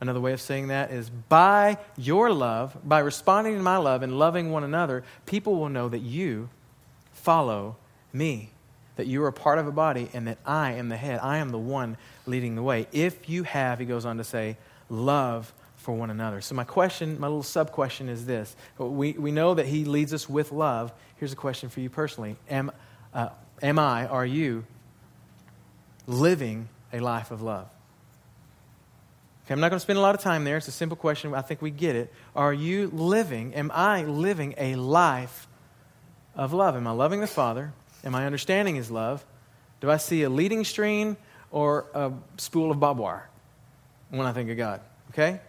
Another 0.00 0.20
way 0.20 0.32
of 0.32 0.40
saying 0.40 0.68
that 0.68 0.92
is 0.92 1.10
by 1.10 1.78
your 1.96 2.30
love, 2.30 2.76
by 2.84 3.00
responding 3.00 3.56
to 3.56 3.62
my 3.62 3.78
love 3.78 4.02
and 4.02 4.16
loving 4.18 4.52
one 4.52 4.62
another, 4.62 5.02
people 5.24 5.56
will 5.56 5.70
know 5.70 5.88
that 5.88 6.00
you 6.02 6.50
follow 7.12 7.76
me 8.12 8.50
that 8.96 9.06
you 9.06 9.22
are 9.24 9.32
part 9.32 9.58
of 9.58 9.66
a 9.66 9.72
body 9.72 10.08
and 10.12 10.26
that 10.26 10.38
I 10.44 10.72
am 10.72 10.88
the 10.88 10.96
head. 10.96 11.20
I 11.22 11.38
am 11.38 11.50
the 11.50 11.58
one 11.58 11.96
leading 12.26 12.54
the 12.54 12.62
way. 12.62 12.86
If 12.92 13.28
you 13.28 13.44
have, 13.44 13.78
he 13.78 13.84
goes 13.84 14.04
on 14.04 14.16
to 14.18 14.24
say, 14.24 14.56
love 14.88 15.52
for 15.76 15.94
one 15.94 16.10
another. 16.10 16.40
So, 16.40 16.54
my 16.54 16.64
question, 16.64 17.20
my 17.20 17.28
little 17.28 17.42
sub 17.42 17.70
question 17.70 18.08
is 18.08 18.26
this. 18.26 18.56
We, 18.78 19.12
we 19.12 19.30
know 19.30 19.54
that 19.54 19.66
he 19.66 19.84
leads 19.84 20.12
us 20.12 20.28
with 20.28 20.50
love. 20.50 20.92
Here's 21.16 21.32
a 21.32 21.36
question 21.36 21.68
for 21.68 21.80
you 21.80 21.90
personally 21.90 22.36
Am, 22.50 22.72
uh, 23.14 23.28
am 23.62 23.78
I, 23.78 24.06
are 24.06 24.26
you 24.26 24.64
living 26.06 26.68
a 26.92 27.00
life 27.00 27.30
of 27.30 27.42
love? 27.42 27.68
Okay, 29.44 29.54
I'm 29.54 29.60
not 29.60 29.68
going 29.68 29.78
to 29.78 29.82
spend 29.84 29.98
a 29.98 30.02
lot 30.02 30.16
of 30.16 30.20
time 30.20 30.42
there. 30.42 30.56
It's 30.56 30.66
a 30.66 30.72
simple 30.72 30.96
question. 30.96 31.32
I 31.32 31.40
think 31.40 31.62
we 31.62 31.70
get 31.70 31.94
it. 31.94 32.12
Are 32.34 32.52
you 32.52 32.88
living, 32.88 33.54
am 33.54 33.70
I 33.72 34.02
living 34.02 34.54
a 34.58 34.74
life 34.74 35.46
of 36.34 36.52
love? 36.52 36.74
Am 36.74 36.86
I 36.86 36.90
loving 36.90 37.20
the 37.20 37.28
Father? 37.28 37.72
Am 38.06 38.14
I 38.14 38.24
understanding 38.24 38.76
His 38.76 38.90
love? 38.90 39.26
Do 39.80 39.90
I 39.90 39.98
see 39.98 40.22
a 40.22 40.30
leading 40.30 40.64
string 40.64 41.16
or 41.50 41.86
a 41.92 42.12
spool 42.38 42.70
of 42.70 42.80
barbed 42.80 43.00
wire 43.00 43.28
when 44.10 44.26
I 44.26 44.32
think 44.32 44.48
of 44.48 44.56
God? 44.56 44.80
Okay? 45.10 45.40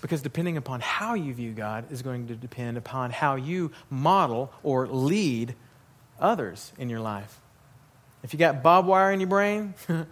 Because 0.00 0.22
depending 0.22 0.56
upon 0.56 0.80
how 0.80 1.14
you 1.14 1.34
view 1.34 1.52
God 1.52 1.90
is 1.90 2.02
going 2.02 2.28
to 2.28 2.36
depend 2.36 2.76
upon 2.76 3.10
how 3.10 3.34
you 3.34 3.72
model 3.90 4.52
or 4.62 4.86
lead 4.86 5.54
others 6.20 6.72
in 6.78 6.88
your 6.88 7.00
life. 7.00 7.40
If 8.22 8.32
you 8.32 8.38
got 8.38 8.62
barbed 8.62 8.86
wire 8.86 9.10
in 9.10 9.20
your 9.20 9.28
brain, 9.28 9.74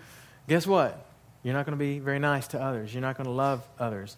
guess 0.49 0.67
what? 0.67 1.07
You're 1.45 1.55
not 1.55 1.67
going 1.67 1.79
to 1.79 1.85
be 1.85 2.01
very 2.01 2.19
nice 2.19 2.49
to 2.49 2.61
others. 2.61 2.93
You're 2.93 3.03
not 3.03 3.17
going 3.17 3.27
to 3.27 3.33
love 3.33 3.67
others. 3.79 4.17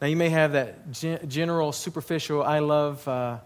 Now, 0.00 0.06
you 0.06 0.16
may 0.16 0.28
have 0.30 0.52
that 0.52 0.92
general, 1.28 1.72
superficial, 1.72 2.42
I 2.42 2.60
love 2.60 3.06
uh, 3.06 3.38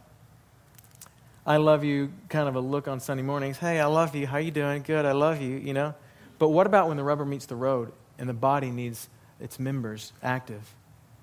I 1.45 1.57
love 1.57 1.83
you 1.83 2.13
kind 2.29 2.49
of 2.49 2.55
a 2.55 2.61
look 2.61 2.87
on 2.87 3.01
Sunday 3.01 3.25
mornings. 3.25 3.59
Hey, 3.59 3.81
I 3.81 3.87
love 3.87 4.15
you. 4.15 4.29
How 4.29 4.39
you 4.39 4.53
doing? 4.53 4.83
Good. 4.83 5.05
I 5.05 5.13
love 5.13 5.41
you, 5.41 5.57
you 5.57 5.75
know. 5.75 5.95
But 6.39 6.51
what 6.51 6.69
about 6.69 6.87
when 6.87 6.97
the 6.97 7.03
rubber 7.03 7.25
meets 7.25 7.47
the 7.47 7.57
road 7.57 7.93
and 8.17 8.29
the 8.29 8.35
body 8.35 8.71
needs 8.71 9.09
its 9.41 9.59
members 9.59 10.13
active? 10.23 10.75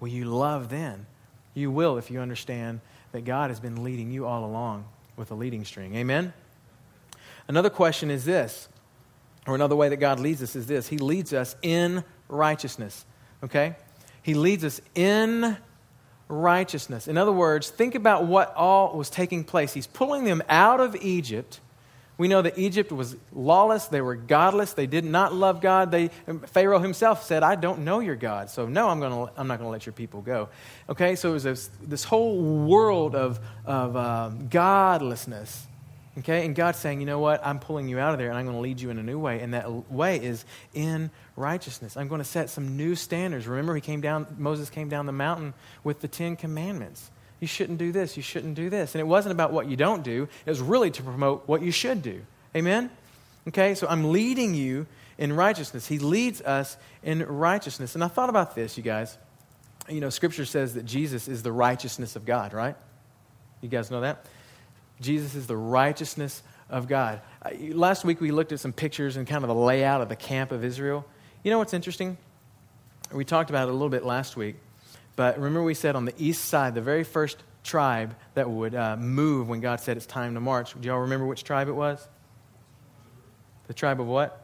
Will 0.02 0.10
you 0.10 0.26
love 0.26 0.70
then? 0.70 1.06
You 1.54 1.72
will 1.72 1.98
if 1.98 2.12
you 2.12 2.20
understand 2.20 2.82
that 3.14 3.24
God 3.24 3.50
has 3.50 3.62
been 3.62 3.82
leading 3.84 4.12
you 4.12 4.26
all 4.26 4.44
along 4.44 4.86
with 5.16 5.32
a 5.32 5.36
leading 5.36 5.64
string. 5.64 5.96
Amen? 5.96 6.34
Another 7.48 7.70
question 7.70 8.12
is 8.12 8.26
this 8.26 8.68
or 9.48 9.56
another 9.56 9.76
way 9.76 9.88
that 9.88 9.98
God 9.98 10.20
leads 10.20 10.44
us 10.44 10.56
is 10.56 10.68
this 10.68 10.90
He 10.90 10.98
leads 10.98 11.32
us 11.32 11.56
in 11.62 12.04
righteousness. 12.28 13.06
Okay? 13.42 13.76
He 14.22 14.34
leads 14.34 14.66
us 14.66 14.82
in 14.96 15.58
righteousness. 16.30 17.08
In 17.08 17.18
other 17.18 17.32
words, 17.32 17.70
think 17.70 17.96
about 17.96 18.26
what 18.26 18.56
all 18.56 18.96
was 18.96 19.10
taking 19.10 19.44
place. 19.44 19.74
He's 19.74 19.88
pulling 19.88 20.24
them 20.24 20.42
out 20.48 20.80
of 20.80 20.96
Egypt. 21.02 21.60
We 22.18 22.28
know 22.28 22.42
that 22.42 22.58
Egypt 22.58 22.92
was 22.92 23.16
lawless. 23.34 23.86
They 23.86 24.02
were 24.02 24.16
godless. 24.16 24.74
They 24.74 24.88
did 24.88 25.06
not 25.06 25.34
love 25.34 25.62
God. 25.62 25.90
They, 25.90 26.10
Pharaoh 26.48 26.80
himself 26.80 27.24
said, 27.24 27.44
I 27.44 27.56
don't 27.56 27.80
know 27.80 28.00
your 28.00 28.18
God. 28.18 28.50
So, 28.50 28.68
no, 28.68 28.90
I'm, 28.90 29.00
gonna, 29.00 29.32
I'm 29.38 29.48
not 29.48 29.58
going 29.58 29.68
to 29.68 29.72
let 29.72 29.86
your 29.86 29.94
people 29.94 30.22
go. 30.22 30.50
Okay, 30.90 31.16
so 31.16 31.30
it 31.30 31.34
was 31.34 31.44
this, 31.44 31.70
this 31.82 32.04
whole 32.04 32.42
world 32.42 33.16
of, 33.16 33.40
of 33.66 33.96
um, 33.96 34.50
godlessness. 34.50 35.66
Okay, 36.20 36.46
and 36.46 36.54
God's 36.54 36.78
saying, 36.78 37.00
you 37.00 37.06
know 37.06 37.20
what? 37.20 37.46
I'm 37.46 37.60
pulling 37.60 37.88
you 37.88 37.98
out 37.98 38.14
of 38.14 38.20
there 38.20 38.30
and 38.30 38.38
I'm 38.38 38.46
going 38.46 38.58
to 38.58 38.62
lead 38.62 38.82
you 38.82 38.90
in 38.90 38.98
a 38.98 39.04
new 39.04 39.18
way. 39.18 39.40
And 39.40 39.54
that 39.54 39.90
way 39.90 40.18
is 40.18 40.44
in 40.74 41.12
righteousness. 41.38 41.96
I'm 41.96 42.10
going 42.10 42.20
to 42.20 42.26
set 42.26 42.50
some 42.50 42.76
new 42.76 42.96
standards. 42.96 43.48
Remember, 43.48 43.74
he 43.74 43.82
came 43.82 44.02
down, 44.02 44.28
Moses 44.38 44.70
came 44.70 44.90
down 44.90 45.06
the 45.06 45.14
mountain 45.14 45.54
with 45.84 46.02
the 46.02 46.10
Ten 46.10 46.36
Commandments. 46.36 47.10
You 47.40 47.48
shouldn't 47.48 47.78
do 47.78 47.94
this, 47.94 48.18
you 48.18 48.24
shouldn't 48.24 48.56
do 48.56 48.70
this. 48.70 48.96
And 48.96 49.00
it 49.00 49.06
wasn't 49.06 49.32
about 49.32 49.54
what 49.54 49.68
you 49.68 49.78
don't 49.78 50.04
do, 50.04 50.28
it 50.46 50.50
was 50.50 50.60
really 50.60 50.92
to 50.92 51.04
promote 51.04 51.48
what 51.48 51.62
you 51.62 51.72
should 51.72 52.02
do. 52.02 52.22
Amen? 52.54 52.90
Okay, 53.48 53.76
so 53.76 53.88
I'm 53.88 54.12
leading 54.12 54.54
you 54.54 54.88
in 55.18 55.32
righteousness. 55.32 55.88
He 55.88 56.00
leads 56.00 56.42
us 56.42 56.76
in 57.02 57.26
righteousness. 57.26 57.96
And 57.96 58.04
I 58.04 58.10
thought 58.10 58.30
about 58.30 58.56
this, 58.56 58.76
you 58.76 58.84
guys. 58.84 59.18
You 59.88 60.02
know, 60.02 60.10
Scripture 60.10 60.46
says 60.46 60.74
that 60.74 60.86
Jesus 60.86 61.30
is 61.30 61.44
the 61.44 61.52
righteousness 61.52 62.18
of 62.18 62.26
God, 62.26 62.54
right? 62.54 62.76
You 63.62 63.70
guys 63.70 63.90
know 63.90 64.02
that? 64.02 64.26
Jesus 65.02 65.36
is 65.36 65.48
the 65.48 65.58
righteousness 65.58 66.44
of 66.70 66.88
God. 66.88 67.22
Last 67.72 68.04
week 68.04 68.22
we 68.22 68.32
looked 68.32 68.52
at 68.52 68.60
some 68.60 68.74
pictures 68.74 69.18
and 69.18 69.28
kind 69.28 69.44
of 69.44 69.48
the 69.48 69.56
layout 69.56 70.02
of 70.02 70.10
the 70.10 70.16
camp 70.16 70.52
of 70.52 70.64
Israel. 70.64 71.06
You 71.44 71.52
know 71.52 71.58
what's 71.58 71.74
interesting? 71.74 72.18
We 73.12 73.26
talked 73.26 73.50
about 73.50 73.68
it 73.68 73.72
a 73.72 73.74
little 73.74 73.90
bit 73.90 74.06
last 74.06 74.38
week, 74.38 74.58
but 75.16 75.38
remember 75.38 75.64
we 75.64 75.74
said 75.74 75.96
on 75.96 76.06
the 76.06 76.14
east 76.18 76.46
side, 76.46 76.76
the 76.76 76.82
very 76.82 77.04
first 77.04 77.44
tribe 77.64 78.16
that 78.36 78.50
would 78.50 78.76
uh, 78.76 78.98
move 78.98 79.50
when 79.50 79.62
God 79.62 79.80
said 79.80 79.98
it's 79.98 80.06
time 80.06 80.34
to 80.36 80.40
march. 80.40 80.80
Do 80.80 80.88
y'all 80.88 81.00
remember 81.00 81.26
which 81.26 81.44
tribe 81.44 81.68
it 81.68 81.74
was? 81.74 82.08
The 83.68 83.74
tribe 83.74 84.00
of 84.00 84.08
what? 84.08 84.39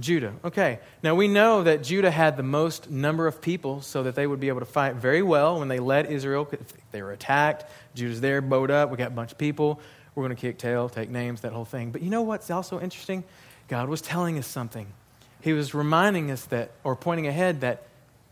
Judah. 0.00 0.34
Okay. 0.44 0.80
Now 1.02 1.14
we 1.14 1.28
know 1.28 1.62
that 1.62 1.82
Judah 1.82 2.10
had 2.10 2.36
the 2.36 2.42
most 2.42 2.90
number 2.90 3.26
of 3.26 3.40
people 3.40 3.80
so 3.80 4.02
that 4.02 4.14
they 4.14 4.26
would 4.26 4.40
be 4.40 4.48
able 4.48 4.60
to 4.60 4.66
fight 4.66 4.96
very 4.96 5.22
well 5.22 5.58
when 5.58 5.68
they 5.68 5.78
led 5.78 6.06
Israel. 6.06 6.48
If 6.50 6.90
they 6.90 7.02
were 7.02 7.12
attacked, 7.12 7.64
Judah's 7.94 8.20
there, 8.20 8.40
bowed 8.40 8.70
up, 8.70 8.90
we 8.90 8.96
got 8.96 9.08
a 9.08 9.14
bunch 9.14 9.32
of 9.32 9.38
people. 9.38 9.80
We're 10.14 10.24
going 10.24 10.36
to 10.36 10.40
kick 10.40 10.58
tail, 10.58 10.88
take 10.88 11.10
names, 11.10 11.40
that 11.40 11.52
whole 11.52 11.64
thing. 11.64 11.90
But 11.90 12.02
you 12.02 12.10
know 12.10 12.22
what's 12.22 12.50
also 12.50 12.80
interesting? 12.80 13.24
God 13.68 13.88
was 13.88 14.00
telling 14.00 14.38
us 14.38 14.46
something. 14.46 14.86
He 15.40 15.52
was 15.52 15.74
reminding 15.74 16.30
us 16.30 16.44
that, 16.46 16.70
or 16.84 16.96
pointing 16.96 17.26
ahead, 17.26 17.62
that 17.62 17.82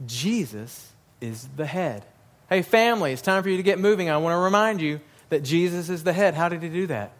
Jesus 0.06 0.92
is 1.20 1.48
the 1.56 1.66
head. 1.66 2.04
Hey, 2.48 2.62
family, 2.62 3.12
it's 3.12 3.22
time 3.22 3.42
for 3.42 3.48
you 3.48 3.56
to 3.56 3.62
get 3.62 3.78
moving. 3.78 4.10
I 4.10 4.16
want 4.18 4.34
to 4.34 4.38
remind 4.38 4.80
you 4.80 5.00
that 5.28 5.42
Jesus 5.42 5.88
is 5.88 6.04
the 6.04 6.12
head. 6.12 6.34
How 6.34 6.48
did 6.48 6.62
he 6.62 6.68
do 6.68 6.86
that? 6.88 7.12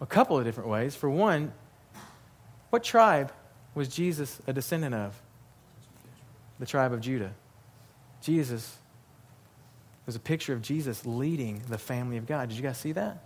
A 0.00 0.06
couple 0.06 0.38
of 0.38 0.44
different 0.44 0.68
ways. 0.68 0.94
For 0.94 1.08
one, 1.08 1.52
what 2.70 2.84
tribe 2.84 3.32
was 3.74 3.88
Jesus 3.88 4.40
a 4.46 4.52
descendant 4.52 4.94
of? 4.94 5.20
The 6.58 6.66
tribe 6.66 6.92
of 6.92 7.00
Judah. 7.00 7.32
Jesus 8.22 8.76
was 10.06 10.16
a 10.16 10.20
picture 10.20 10.52
of 10.52 10.62
Jesus 10.62 11.04
leading 11.04 11.62
the 11.68 11.78
family 11.78 12.16
of 12.16 12.26
God. 12.26 12.48
Did 12.48 12.56
you 12.56 12.62
guys 12.62 12.78
see 12.78 12.92
that? 12.92 13.24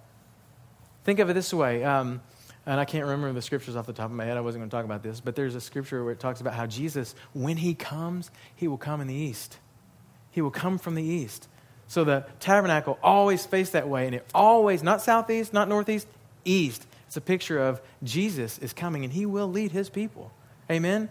Think 1.04 1.18
of 1.18 1.30
it 1.30 1.34
this 1.34 1.52
way. 1.52 1.84
Um, 1.84 2.20
and 2.66 2.78
I 2.78 2.84
can't 2.84 3.04
remember 3.04 3.32
the 3.32 3.42
scriptures 3.42 3.76
off 3.76 3.86
the 3.86 3.92
top 3.92 4.06
of 4.06 4.12
my 4.12 4.24
head. 4.24 4.36
I 4.36 4.40
wasn't 4.40 4.62
going 4.62 4.70
to 4.70 4.76
talk 4.76 4.84
about 4.84 5.02
this, 5.02 5.20
but 5.20 5.34
there's 5.34 5.54
a 5.54 5.60
scripture 5.60 6.04
where 6.04 6.12
it 6.12 6.20
talks 6.20 6.40
about 6.40 6.54
how 6.54 6.66
Jesus, 6.66 7.14
when 7.32 7.56
he 7.56 7.74
comes, 7.74 8.30
he 8.54 8.68
will 8.68 8.78
come 8.78 9.00
in 9.00 9.06
the 9.06 9.14
east. 9.14 9.58
He 10.30 10.40
will 10.40 10.50
come 10.50 10.78
from 10.78 10.94
the 10.94 11.02
east. 11.02 11.48
So 11.88 12.04
the 12.04 12.24
tabernacle 12.38 12.98
always 13.02 13.44
faced 13.46 13.72
that 13.72 13.88
way, 13.88 14.06
and 14.06 14.14
it 14.14 14.26
always, 14.34 14.82
not 14.82 15.02
southeast, 15.02 15.52
not 15.52 15.68
northeast, 15.68 16.06
east. 16.44 16.86
It's 17.10 17.16
a 17.16 17.20
picture 17.20 17.58
of 17.58 17.80
Jesus 18.04 18.60
is 18.60 18.72
coming 18.72 19.02
and 19.02 19.12
he 19.12 19.26
will 19.26 19.48
lead 19.48 19.72
his 19.72 19.90
people. 19.90 20.30
Amen? 20.70 21.08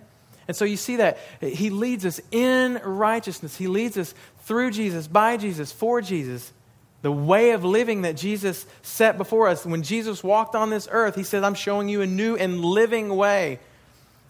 And 0.47 0.55
so 0.55 0.63
you 0.63 0.77
see 0.77 0.95
that 0.95 1.17
he 1.41 1.69
leads 1.69 2.05
us 2.05 2.21
in 2.31 2.79
righteousness. 2.85 3.57
He 3.57 3.67
leads 3.67 3.97
us 3.97 4.15
through 4.43 4.71
Jesus, 4.71 5.09
by 5.09 5.35
Jesus, 5.35 5.73
for 5.73 5.99
Jesus. 5.99 6.53
The 7.01 7.11
way 7.11 7.51
of 7.51 7.65
living 7.65 8.03
that 8.03 8.15
Jesus 8.15 8.65
set 8.81 9.17
before 9.17 9.49
us. 9.49 9.65
When 9.65 9.83
Jesus 9.83 10.23
walked 10.23 10.55
on 10.55 10.69
this 10.69 10.87
earth, 10.89 11.15
he 11.15 11.23
said, 11.23 11.43
I'm 11.43 11.53
showing 11.53 11.89
you 11.89 11.99
a 12.01 12.07
new 12.07 12.37
and 12.37 12.63
living 12.63 13.13
way. 13.13 13.59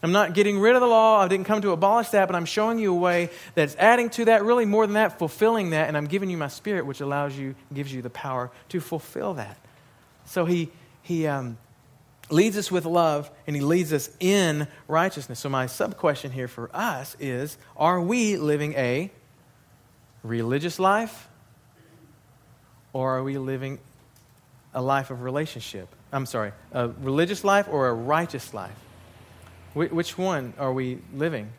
I'm 0.02 0.10
not 0.10 0.34
getting 0.34 0.58
rid 0.58 0.74
of 0.74 0.80
the 0.80 0.88
law. 0.88 1.20
I 1.20 1.28
didn't 1.28 1.46
come 1.46 1.62
to 1.62 1.70
abolish 1.70 2.08
that, 2.08 2.26
but 2.26 2.34
I'm 2.34 2.46
showing 2.46 2.80
you 2.80 2.92
a 2.92 2.98
way 2.98 3.30
that's 3.54 3.76
adding 3.76 4.10
to 4.10 4.24
that, 4.24 4.42
really 4.42 4.64
more 4.66 4.88
than 4.88 4.94
that, 4.94 5.20
fulfilling 5.20 5.70
that, 5.70 5.86
and 5.86 5.96
I'm 5.96 6.08
giving 6.08 6.30
you 6.30 6.36
my 6.36 6.48
spirit, 6.48 6.84
which 6.84 7.00
allows 7.00 7.38
you, 7.38 7.54
gives 7.72 7.94
you 7.94 8.02
the 8.02 8.10
power 8.10 8.50
to 8.70 8.80
fulfill 8.80 9.34
that. 9.34 9.56
So 10.24 10.46
he, 10.46 10.72
he 11.02 11.26
um, 11.26 11.58
leads 12.30 12.56
us 12.56 12.70
with 12.70 12.84
love 12.84 13.30
and 13.46 13.54
he 13.56 13.62
leads 13.62 13.92
us 13.92 14.10
in 14.20 14.68
righteousness. 14.88 15.38
So, 15.38 15.48
my 15.48 15.66
sub 15.66 15.96
question 15.96 16.30
here 16.32 16.48
for 16.48 16.70
us 16.74 17.16
is 17.18 17.58
Are 17.76 18.00
we 18.00 18.36
living 18.36 18.74
a 18.74 19.10
religious 20.22 20.78
life 20.78 21.28
or 22.92 23.16
are 23.18 23.22
we 23.22 23.38
living 23.38 23.78
a 24.74 24.82
life 24.82 25.10
of 25.10 25.22
relationship? 25.22 25.88
I'm 26.12 26.26
sorry, 26.26 26.52
a 26.72 26.88
religious 26.88 27.44
life 27.44 27.68
or 27.70 27.88
a 27.88 27.94
righteous 27.94 28.52
life? 28.52 28.76
Wh- 29.74 29.92
which 29.92 30.18
one 30.18 30.54
are 30.58 30.72
we 30.72 30.98
living? 31.14 31.50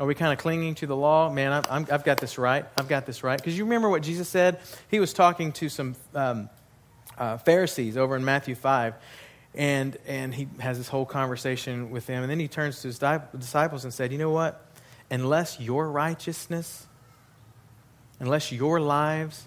Are 0.00 0.06
we 0.06 0.14
kind 0.14 0.32
of 0.32 0.38
clinging 0.38 0.76
to 0.76 0.86
the 0.86 0.94
law? 0.94 1.28
Man, 1.28 1.64
i 1.68 1.80
have 1.90 2.04
got 2.04 2.18
this 2.18 2.38
right. 2.38 2.64
I've 2.76 2.88
got 2.88 3.04
this 3.04 3.24
right. 3.24 3.36
Because 3.36 3.58
you 3.58 3.64
remember 3.64 3.88
what 3.88 4.02
Jesus 4.02 4.28
said? 4.28 4.60
He 4.88 5.00
was 5.00 5.12
talking 5.12 5.50
to 5.52 5.68
some 5.68 5.96
um, 6.14 6.48
uh, 7.18 7.36
Pharisees 7.38 7.96
over 7.96 8.16
in 8.16 8.24
Matthew 8.24 8.54
5. 8.54 8.94
And, 9.54 9.96
and 10.06 10.34
he 10.34 10.48
has 10.60 10.78
this 10.78 10.88
whole 10.88 11.06
conversation 11.06 11.90
with 11.90 12.06
them. 12.06 12.22
And 12.22 12.30
then 12.30 12.38
he 12.38 12.48
turns 12.48 12.80
to 12.82 12.88
his 12.88 12.98
disciples 12.98 13.84
and 13.84 13.92
said, 13.92 14.12
You 14.12 14.18
know 14.18 14.30
what? 14.30 14.64
Unless 15.10 15.58
your 15.58 15.90
righteousness, 15.90 16.86
unless 18.20 18.52
your 18.52 18.80
lives 18.80 19.46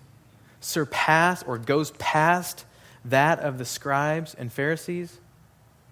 surpass 0.60 1.44
or 1.44 1.58
goes 1.58 1.92
past 1.92 2.66
that 3.06 3.40
of 3.40 3.58
the 3.58 3.66
scribes 3.66 4.34
and 4.34 4.52
Pharisees, 4.52 5.20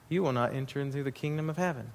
you 0.09 0.23
will 0.23 0.33
not 0.33 0.53
enter 0.53 0.79
into 0.79 1.03
the 1.03 1.11
kingdom 1.11 1.49
of 1.49 1.57
heaven. 1.57 1.91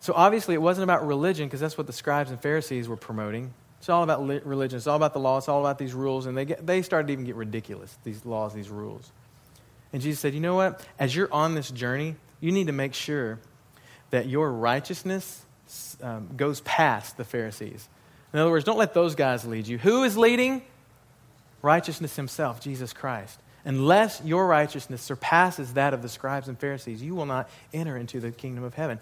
So 0.00 0.12
obviously, 0.14 0.54
it 0.54 0.60
wasn't 0.60 0.84
about 0.84 1.06
religion 1.06 1.46
because 1.46 1.60
that's 1.60 1.78
what 1.78 1.86
the 1.86 1.92
scribes 1.92 2.30
and 2.30 2.40
Pharisees 2.40 2.88
were 2.88 2.96
promoting. 2.96 3.54
It's 3.84 3.90
all 3.90 4.02
about 4.02 4.26
religion. 4.46 4.78
It's 4.78 4.86
all 4.86 4.96
about 4.96 5.12
the 5.12 5.18
law. 5.18 5.36
It's 5.36 5.46
all 5.46 5.60
about 5.60 5.76
these 5.76 5.92
rules. 5.92 6.24
And 6.24 6.34
they, 6.34 6.46
get, 6.46 6.66
they 6.66 6.80
started 6.80 7.08
to 7.08 7.12
even 7.12 7.26
get 7.26 7.34
ridiculous, 7.34 7.94
these 8.02 8.24
laws, 8.24 8.54
these 8.54 8.70
rules. 8.70 9.12
And 9.92 10.00
Jesus 10.00 10.20
said, 10.20 10.32
You 10.32 10.40
know 10.40 10.54
what? 10.54 10.82
As 10.98 11.14
you're 11.14 11.30
on 11.30 11.54
this 11.54 11.70
journey, 11.70 12.16
you 12.40 12.50
need 12.50 12.68
to 12.68 12.72
make 12.72 12.94
sure 12.94 13.40
that 14.08 14.26
your 14.26 14.50
righteousness 14.50 15.44
um, 16.02 16.30
goes 16.34 16.62
past 16.62 17.18
the 17.18 17.26
Pharisees. 17.26 17.86
In 18.32 18.38
other 18.38 18.50
words, 18.50 18.64
don't 18.64 18.78
let 18.78 18.94
those 18.94 19.14
guys 19.14 19.44
lead 19.44 19.66
you. 19.66 19.76
Who 19.76 20.02
is 20.04 20.16
leading? 20.16 20.62
Righteousness 21.60 22.16
himself, 22.16 22.62
Jesus 22.62 22.94
Christ. 22.94 23.38
Unless 23.66 24.22
your 24.24 24.46
righteousness 24.46 25.02
surpasses 25.02 25.74
that 25.74 25.92
of 25.92 26.00
the 26.00 26.08
scribes 26.08 26.48
and 26.48 26.58
Pharisees, 26.58 27.02
you 27.02 27.14
will 27.14 27.26
not 27.26 27.50
enter 27.74 27.98
into 27.98 28.18
the 28.18 28.30
kingdom 28.30 28.64
of 28.64 28.72
heaven. 28.72 28.98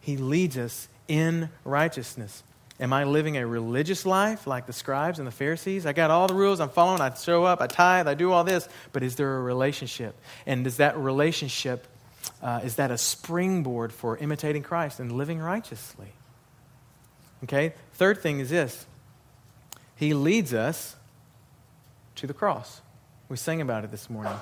He 0.00 0.16
leads 0.16 0.56
us 0.56 0.86
in 1.08 1.50
righteousness. 1.64 2.44
Am 2.80 2.94
I 2.94 3.04
living 3.04 3.36
a 3.36 3.46
religious 3.46 4.06
life 4.06 4.46
like 4.46 4.66
the 4.66 4.72
scribes 4.72 5.18
and 5.18 5.28
the 5.28 5.32
Pharisees? 5.32 5.84
I 5.84 5.92
got 5.92 6.10
all 6.10 6.26
the 6.26 6.34
rules, 6.34 6.60
I'm 6.60 6.70
following, 6.70 7.02
I 7.02 7.12
show 7.12 7.44
up, 7.44 7.60
I 7.60 7.66
tithe, 7.66 8.08
I 8.08 8.14
do 8.14 8.32
all 8.32 8.42
this, 8.42 8.66
but 8.92 9.02
is 9.02 9.16
there 9.16 9.36
a 9.36 9.42
relationship? 9.42 10.16
And 10.46 10.66
is 10.66 10.78
that 10.78 10.96
relationship, 10.96 11.86
uh, 12.42 12.60
is 12.64 12.76
that 12.76 12.90
a 12.90 12.96
springboard 12.96 13.92
for 13.92 14.16
imitating 14.16 14.62
Christ 14.62 14.98
and 14.98 15.12
living 15.12 15.40
righteously? 15.40 16.08
Okay, 17.44 17.74
third 17.94 18.22
thing 18.22 18.40
is 18.40 18.48
this 18.48 18.86
He 19.96 20.14
leads 20.14 20.54
us 20.54 20.96
to 22.16 22.26
the 22.26 22.34
cross. 22.34 22.80
We 23.28 23.36
sang 23.36 23.60
about 23.60 23.84
it 23.84 23.90
this 23.90 24.08
morning. 24.08 24.32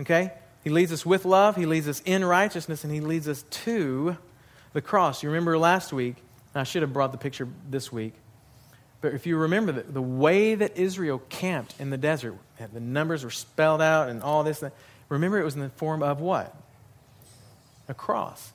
Okay? 0.00 0.32
He 0.64 0.70
leads 0.70 0.90
us 0.90 1.04
with 1.04 1.26
love, 1.26 1.54
He 1.56 1.66
leads 1.66 1.86
us 1.86 2.00
in 2.06 2.24
righteousness, 2.24 2.82
and 2.82 2.92
He 2.92 3.00
leads 3.00 3.28
us 3.28 3.42
to 3.42 4.16
the 4.72 4.80
cross. 4.80 5.22
You 5.22 5.28
remember 5.28 5.58
last 5.58 5.92
week, 5.92 6.16
I 6.58 6.64
should 6.64 6.82
have 6.82 6.92
brought 6.92 7.12
the 7.12 7.18
picture 7.18 7.48
this 7.70 7.92
week. 7.92 8.14
But 9.00 9.14
if 9.14 9.26
you 9.26 9.36
remember 9.36 9.72
the, 9.72 9.82
the 9.82 10.02
way 10.02 10.54
that 10.54 10.76
Israel 10.76 11.22
camped 11.28 11.74
in 11.78 11.90
the 11.90 11.98
desert, 11.98 12.34
the 12.72 12.80
numbers 12.80 13.24
were 13.24 13.30
spelled 13.30 13.82
out 13.82 14.08
and 14.08 14.22
all 14.22 14.42
this, 14.42 14.64
remember 15.08 15.38
it 15.38 15.44
was 15.44 15.54
in 15.54 15.60
the 15.60 15.68
form 15.68 16.02
of 16.02 16.20
what? 16.20 16.54
A 17.88 17.94
cross. 17.94 18.52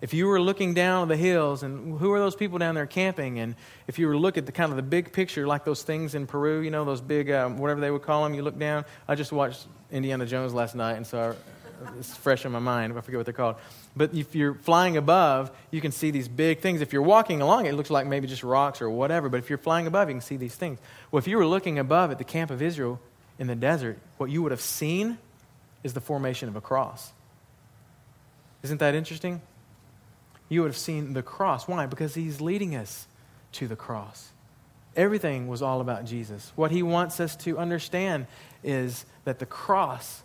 If 0.00 0.14
you 0.14 0.26
were 0.26 0.40
looking 0.40 0.72
down 0.72 1.08
the 1.08 1.16
hills, 1.16 1.62
and 1.62 1.98
who 1.98 2.12
are 2.12 2.18
those 2.18 2.34
people 2.34 2.58
down 2.58 2.74
there 2.74 2.86
camping? 2.86 3.38
And 3.38 3.54
if 3.86 3.98
you 3.98 4.06
were 4.06 4.16
look 4.16 4.38
at 4.38 4.46
the 4.46 4.52
kind 4.52 4.70
of 4.70 4.76
the 4.76 4.82
big 4.82 5.12
picture, 5.12 5.46
like 5.46 5.66
those 5.66 5.82
things 5.82 6.14
in 6.14 6.26
Peru, 6.26 6.60
you 6.60 6.70
know, 6.70 6.86
those 6.86 7.02
big, 7.02 7.30
um, 7.30 7.58
whatever 7.58 7.80
they 7.80 7.90
would 7.90 8.02
call 8.02 8.24
them, 8.24 8.32
you 8.32 8.42
look 8.42 8.58
down. 8.58 8.86
I 9.06 9.14
just 9.14 9.30
watched 9.30 9.66
Indiana 9.90 10.24
Jones 10.24 10.54
last 10.54 10.74
night, 10.74 10.94
and 10.94 11.06
so 11.06 11.36
it's 11.98 12.16
fresh 12.16 12.44
in 12.44 12.52
my 12.52 12.58
mind. 12.58 12.96
I 12.96 13.00
forget 13.00 13.18
what 13.18 13.26
they're 13.26 13.32
called. 13.32 13.56
But 13.96 14.14
if 14.14 14.34
you're 14.34 14.54
flying 14.54 14.96
above, 14.96 15.50
you 15.70 15.80
can 15.80 15.92
see 15.92 16.10
these 16.10 16.28
big 16.28 16.60
things. 16.60 16.80
If 16.80 16.92
you're 16.92 17.02
walking 17.02 17.40
along, 17.40 17.66
it 17.66 17.74
looks 17.74 17.90
like 17.90 18.06
maybe 18.06 18.26
just 18.26 18.42
rocks 18.42 18.80
or 18.80 18.90
whatever. 18.90 19.28
But 19.28 19.38
if 19.38 19.48
you're 19.48 19.58
flying 19.58 19.86
above, 19.86 20.08
you 20.08 20.14
can 20.14 20.20
see 20.20 20.36
these 20.36 20.54
things. 20.54 20.78
Well, 21.10 21.18
if 21.18 21.26
you 21.26 21.36
were 21.36 21.46
looking 21.46 21.78
above 21.78 22.10
at 22.10 22.18
the 22.18 22.24
camp 22.24 22.50
of 22.50 22.62
Israel 22.62 23.00
in 23.38 23.46
the 23.46 23.54
desert, 23.54 23.98
what 24.18 24.30
you 24.30 24.42
would 24.42 24.52
have 24.52 24.60
seen 24.60 25.18
is 25.82 25.94
the 25.94 26.00
formation 26.00 26.48
of 26.48 26.56
a 26.56 26.60
cross. 26.60 27.12
Isn't 28.62 28.78
that 28.78 28.94
interesting? 28.94 29.40
You 30.48 30.62
would 30.62 30.68
have 30.68 30.76
seen 30.76 31.14
the 31.14 31.22
cross. 31.22 31.66
Why? 31.66 31.86
Because 31.86 32.14
he's 32.14 32.40
leading 32.40 32.76
us 32.76 33.06
to 33.52 33.66
the 33.66 33.76
cross. 33.76 34.30
Everything 34.96 35.48
was 35.48 35.62
all 35.62 35.80
about 35.80 36.04
Jesus. 36.04 36.52
What 36.56 36.70
he 36.70 36.82
wants 36.82 37.20
us 37.20 37.36
to 37.36 37.58
understand 37.58 38.26
is 38.62 39.06
that 39.24 39.38
the 39.38 39.46
cross 39.46 40.22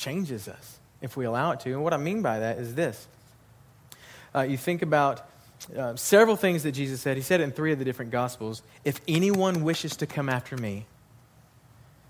changes 0.00 0.48
us 0.48 0.78
if 1.00 1.16
we 1.16 1.24
allow 1.24 1.52
it 1.52 1.60
to. 1.60 1.70
And 1.70 1.84
what 1.84 1.94
I 1.94 1.98
mean 1.98 2.22
by 2.22 2.40
that 2.40 2.58
is 2.58 2.74
this 2.74 3.06
uh, 4.34 4.42
you 4.42 4.56
think 4.56 4.82
about 4.82 5.28
uh, 5.76 5.94
several 5.96 6.36
things 6.36 6.62
that 6.62 6.72
Jesus 6.72 7.00
said. 7.00 7.16
He 7.16 7.22
said 7.22 7.40
it 7.40 7.44
in 7.44 7.52
three 7.52 7.72
of 7.72 7.78
the 7.78 7.84
different 7.84 8.10
Gospels. 8.10 8.62
If 8.84 9.00
anyone 9.06 9.62
wishes 9.62 9.96
to 9.98 10.06
come 10.06 10.28
after 10.28 10.56
me, 10.56 10.86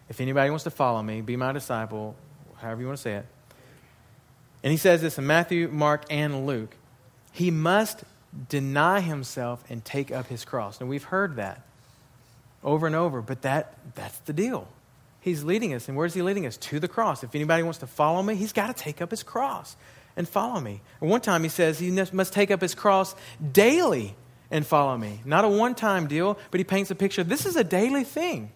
if 0.09 0.21
anybody 0.21 0.51
wants 0.51 0.65
to 0.65 0.71
follow 0.71 1.03
me, 1.03 1.21
be 1.21 1.37
my 1.37 1.53
disciple, 1.53 2.15
however 2.59 2.81
you 2.81 2.87
want 2.87 2.99
to 2.99 3.03
say 3.03 3.15
it. 3.15 3.27
And 4.63 4.71
he 4.71 4.77
says 4.77 5.01
this 5.01 5.19
in 5.19 5.27
Matthew, 5.27 5.69
Mark, 5.69 6.05
and 6.11 6.47
Luke. 6.47 6.75
He 7.33 7.51
must 7.51 8.05
deny 8.49 9.01
himself 9.01 9.65
and 9.71 9.85
take 9.85 10.13
up 10.13 10.27
his 10.27 10.45
cross. 10.45 10.81
And 10.81 10.89
we've 10.89 11.05
heard 11.05 11.37
that 11.37 11.63
over 12.63 12.87
and 12.87 12.95
over, 12.95 13.23
but 13.23 13.43
that, 13.43 13.75
that's 13.95 14.19
the 14.19 14.33
deal. 14.33 14.69
He's 15.21 15.45
leading 15.45 15.75
us. 15.75 15.89
And 15.89 15.97
where's 15.97 16.15
he 16.15 16.23
leading 16.23 16.47
us? 16.47 16.57
To 16.57 16.81
the 16.81 16.89
cross. 16.89 17.23
If 17.23 17.35
anybody 17.35 17.63
wants 17.63 17.79
to 17.81 17.87
follow 17.87 18.23
me, 18.23 18.35
he's 18.35 18.53
got 18.53 18.75
to 18.75 18.83
take 18.83 19.03
up 19.03 19.11
his 19.11 19.23
cross 19.23 19.77
and 20.17 20.29
follow 20.29 20.61
me. 20.61 20.81
And 21.01 21.11
one 21.11 21.21
time 21.21 21.43
he 21.43 21.49
says 21.49 21.79
he 21.79 21.91
must 21.91 22.33
take 22.33 22.51
up 22.51 22.61
his 22.61 22.75
cross 22.75 23.15
daily 23.53 24.15
and 24.51 24.67
follow 24.67 24.97
me. 24.97 25.21
Not 25.25 25.45
a 25.45 25.49
one 25.49 25.75
time 25.75 26.07
deal, 26.07 26.39
but 26.51 26.59
he 26.59 26.65
paints 26.65 26.91
a 26.91 26.95
picture. 26.95 27.23
This 27.23 27.47
is 27.47 27.57
a 27.57 27.65
daily 27.65 28.05
thing. 28.05 28.51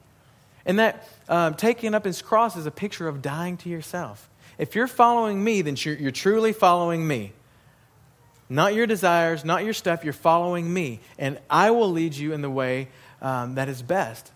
And 0.66 0.79
that 0.79 1.09
um, 1.29 1.55
taking 1.55 1.94
up 1.94 2.05
his 2.05 2.22
cross 2.22 2.57
is 2.57 2.66
a 2.66 2.70
picture 2.70 3.09
of 3.09 3.20
dying 3.20 3.57
to 3.59 3.68
yourself. 3.68 4.31
If 4.57 4.74
you're 4.74 4.87
following 4.87 5.42
me, 5.42 5.62
then 5.62 5.77
you're, 5.79 5.96
you're 5.96 6.11
truly 6.11 6.53
following 6.53 7.07
me. 7.07 7.33
Not 8.48 8.74
your 8.74 8.87
desires, 8.87 9.44
not 9.44 9.64
your 9.64 9.72
stuff. 9.72 10.05
You're 10.05 10.12
following 10.12 10.72
me. 10.72 11.00
And 11.18 11.38
I 11.50 11.70
will 11.70 11.90
lead 11.90 12.14
you 12.14 12.33
in 12.33 12.40
the 12.40 12.50
way 12.50 12.88
um, 13.20 13.57
that 13.57 13.68
is 13.68 13.83
best 13.83 14.31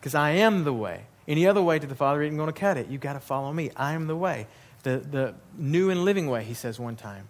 because 0.00 0.14
I 0.14 0.30
am 0.30 0.64
the 0.64 0.72
way. 0.72 1.04
Any 1.28 1.46
other 1.46 1.62
way 1.62 1.78
to 1.78 1.86
the 1.86 1.94
Father 1.94 2.22
isn't 2.22 2.36
going 2.36 2.52
to 2.52 2.58
cut 2.58 2.76
it. 2.76 2.88
You've 2.88 3.00
got 3.00 3.12
to 3.12 3.20
follow 3.20 3.52
me. 3.52 3.70
I 3.76 3.92
am 3.92 4.08
the 4.08 4.16
way. 4.16 4.48
The, 4.82 4.98
the 4.98 5.34
new 5.56 5.90
and 5.90 6.04
living 6.04 6.28
way, 6.28 6.42
he 6.42 6.54
says 6.54 6.80
one 6.80 6.96
time. 6.96 7.28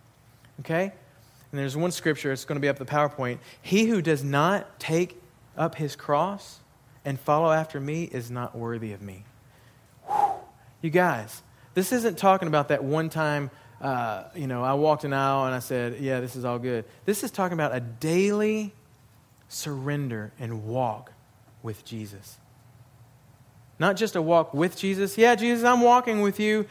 Okay? 0.60 0.84
And 1.50 1.58
there's 1.58 1.76
one 1.76 1.90
scripture, 1.90 2.32
it's 2.32 2.44
going 2.44 2.56
to 2.56 2.60
be 2.60 2.68
up 2.68 2.78
the 2.78 2.86
PowerPoint. 2.86 3.38
He 3.60 3.86
who 3.86 4.00
does 4.00 4.22
not 4.22 4.78
take 4.78 5.20
up 5.56 5.74
his 5.74 5.96
cross 5.96 6.60
and 7.04 7.18
follow 7.18 7.50
after 7.50 7.80
me 7.80 8.04
is 8.04 8.30
not 8.30 8.56
worthy 8.56 8.92
of 8.92 9.02
me. 9.02 9.24
You 10.80 10.90
guys, 10.90 11.42
this 11.74 11.92
isn't 11.92 12.16
talking 12.16 12.48
about 12.48 12.68
that 12.68 12.84
one 12.84 13.10
time 13.10 13.50
uh, 13.80 14.24
you 14.34 14.46
know, 14.46 14.64
I 14.64 14.74
walked 14.74 15.04
an 15.04 15.12
aisle 15.12 15.46
and 15.46 15.54
I 15.54 15.60
said, 15.60 16.00
yeah, 16.00 16.20
this 16.20 16.34
is 16.34 16.44
all 16.44 16.58
good. 16.58 16.84
This 17.04 17.22
is 17.22 17.30
talking 17.30 17.54
about 17.54 17.74
a 17.74 17.80
daily 17.80 18.72
surrender 19.48 20.32
and 20.38 20.64
walk 20.64 21.12
with 21.62 21.84
Jesus. 21.84 22.38
Not 23.78 23.96
just 23.96 24.16
a 24.16 24.22
walk 24.22 24.54
with 24.54 24.76
Jesus. 24.76 25.16
Yeah, 25.16 25.34
Jesus, 25.34 25.64
I'm 25.64 25.80
walking 25.80 26.20
with 26.20 26.40
you. 26.40 26.66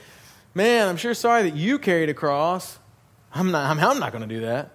Man, 0.54 0.88
I'm 0.88 0.98
sure 0.98 1.14
sorry 1.14 1.44
that 1.44 1.56
you 1.56 1.80
carried 1.80 2.10
a 2.10 2.14
cross. 2.14 2.80
I'm 3.34 3.52
not, 3.52 3.70
I'm, 3.70 3.80
I'm 3.80 4.00
not 4.00 4.12
going 4.12 4.28
to 4.28 4.34
do 4.34 4.42
that. 4.42 4.72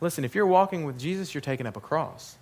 Listen, 0.00 0.24
if 0.24 0.34
you're 0.34 0.46
walking 0.46 0.84
with 0.84 0.98
Jesus, 0.98 1.34
you're 1.34 1.40
taking 1.40 1.66
up 1.66 1.76
a 1.76 1.80
cross. 1.80 2.36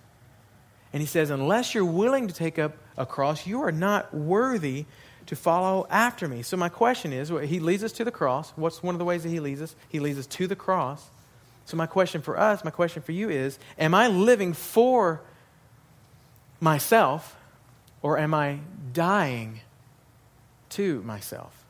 And 0.93 1.01
he 1.01 1.07
says, 1.07 1.29
unless 1.29 1.73
you're 1.73 1.85
willing 1.85 2.27
to 2.27 2.33
take 2.33 2.59
up 2.59 2.77
a 2.97 3.05
cross, 3.05 3.45
you 3.45 3.61
are 3.61 3.71
not 3.71 4.13
worthy 4.13 4.85
to 5.27 5.35
follow 5.35 5.85
after 5.89 6.27
me. 6.27 6.41
So, 6.41 6.57
my 6.57 6.69
question 6.69 7.13
is 7.13 7.29
He 7.29 7.59
leads 7.59 7.83
us 7.83 7.91
to 7.93 8.03
the 8.03 8.11
cross. 8.11 8.51
What's 8.55 8.81
one 8.81 8.95
of 8.95 8.99
the 8.99 9.05
ways 9.05 9.23
that 9.23 9.29
He 9.29 9.39
leads 9.39 9.61
us? 9.61 9.75
He 9.89 9.99
leads 9.99 10.17
us 10.17 10.27
to 10.27 10.47
the 10.47 10.55
cross. 10.55 11.09
So, 11.65 11.77
my 11.77 11.85
question 11.85 12.21
for 12.21 12.39
us, 12.39 12.63
my 12.63 12.71
question 12.71 13.03
for 13.03 13.11
you 13.11 13.29
is 13.29 13.59
Am 13.77 13.93
I 13.93 14.07
living 14.07 14.53
for 14.53 15.21
myself 16.59 17.35
or 18.01 18.17
am 18.17 18.33
I 18.33 18.59
dying 18.93 19.61
to 20.69 21.01
myself? 21.03 21.65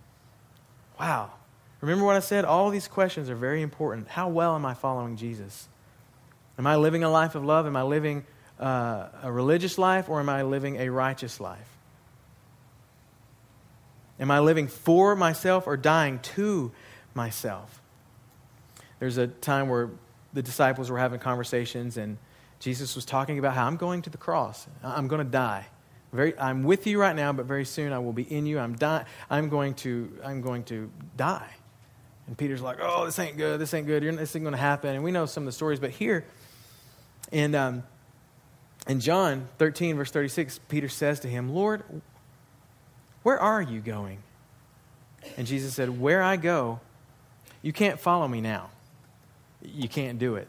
Wow. 1.00 1.32
Remember 1.82 2.06
what 2.06 2.16
I 2.16 2.20
said? 2.20 2.44
All 2.46 2.70
these 2.70 2.88
questions 2.88 3.30
are 3.30 3.36
very 3.36 3.62
important. 3.62 4.08
How 4.08 4.28
well 4.28 4.56
am 4.56 4.66
I 4.66 4.74
following 4.74 5.16
Jesus? 5.16 5.68
Am 6.58 6.66
I 6.66 6.76
living 6.76 7.04
a 7.04 7.10
life 7.10 7.36
of 7.36 7.46
love? 7.46 7.68
Am 7.68 7.76
I 7.76 7.84
living 7.84 8.26
uh, 8.60 9.08
a 9.22 9.32
religious 9.32 9.78
life 9.78 10.10
or 10.10 10.20
am 10.20 10.30
I 10.30 10.42
living 10.42 10.78
a 10.78 10.90
righteous 10.90 11.40
life? 11.40 11.70
Am 14.20 14.32
I 14.32 14.40
living 14.40 14.68
for 14.68 15.16
myself 15.16 15.68
or 15.68 15.78
dying 15.78 16.20
to 16.20 16.72
myself? 17.14 17.82
There's 19.00 19.18
a 19.18 19.28
time 19.28 19.70
where 19.70 19.92
the 20.34 20.42
disciples 20.42 20.90
were 20.90 20.98
having 20.98 21.20
conversations 21.20 21.98
and 21.98 22.18
Jesus 22.60 22.96
was 22.96 23.06
talking 23.06 23.38
about 23.38 23.54
how 23.54 23.68
I'm 23.68 23.78
going 23.78 24.02
to 24.02 24.10
the 24.10 24.18
cross. 24.18 24.68
I'm 24.84 25.08
going 25.08 25.24
to 25.24 25.32
die. 25.32 25.68
Very, 26.14 26.38
I'm 26.40 26.64
with 26.64 26.88
you 26.88 27.00
right 27.00 27.16
now, 27.16 27.34
but 27.34 27.46
very 27.46 27.66
soon 27.66 27.92
I 27.92 28.00
will 28.00 28.14
be 28.14 28.24
in 28.24 28.46
you. 28.46 28.60
I'm, 28.60 28.76
die, 28.76 29.06
I'm, 29.30 29.50
going, 29.50 29.74
to, 29.76 30.18
I'm 30.24 30.42
going 30.42 30.64
to 30.66 30.90
die. 31.16 31.50
And 32.28 32.38
Peter's 32.38 32.62
like, 32.62 32.78
oh, 32.82 33.06
this 33.06 33.20
ain't 33.20 33.38
good. 33.38 33.60
This 33.60 33.74
ain't 33.74 33.88
good. 33.88 34.04
You're, 34.04 34.16
this 34.16 34.36
ain't 34.36 34.44
going 34.44 34.54
to 34.54 34.60
happen. 34.60 34.96
And 34.96 35.04
we 35.04 35.12
know 35.12 35.26
some 35.26 35.44
of 35.44 35.46
the 35.46 35.52
stories. 35.52 35.80
But 35.80 35.92
here 35.92 36.26
in, 37.32 37.56
um, 37.56 37.84
in 38.88 39.00
John 39.00 39.48
13, 39.58 39.98
verse 39.98 40.12
36, 40.12 40.60
Peter 40.70 40.90
says 40.90 41.22
to 41.22 41.28
him, 41.28 41.54
Lord, 41.54 41.84
where 43.24 43.40
are 43.40 43.62
you 43.62 43.82
going? 43.82 44.20
And 45.36 45.46
Jesus 45.46 45.74
said, 45.74 46.00
Where 46.00 46.22
I 46.24 46.38
go, 46.38 46.80
you 47.62 47.74
can't 47.74 48.00
follow 48.00 48.28
me 48.28 48.40
now. 48.40 48.70
You 49.62 49.90
can't 49.90 50.20
do 50.20 50.36
it. 50.36 50.48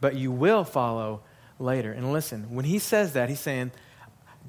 But 0.00 0.16
you 0.16 0.32
will 0.32 0.64
follow 0.64 1.20
later. 1.58 1.92
And 1.92 2.12
listen, 2.12 2.54
when 2.54 2.64
he 2.64 2.78
says 2.78 3.12
that, 3.12 3.28
he's 3.28 3.40
saying, 3.40 3.72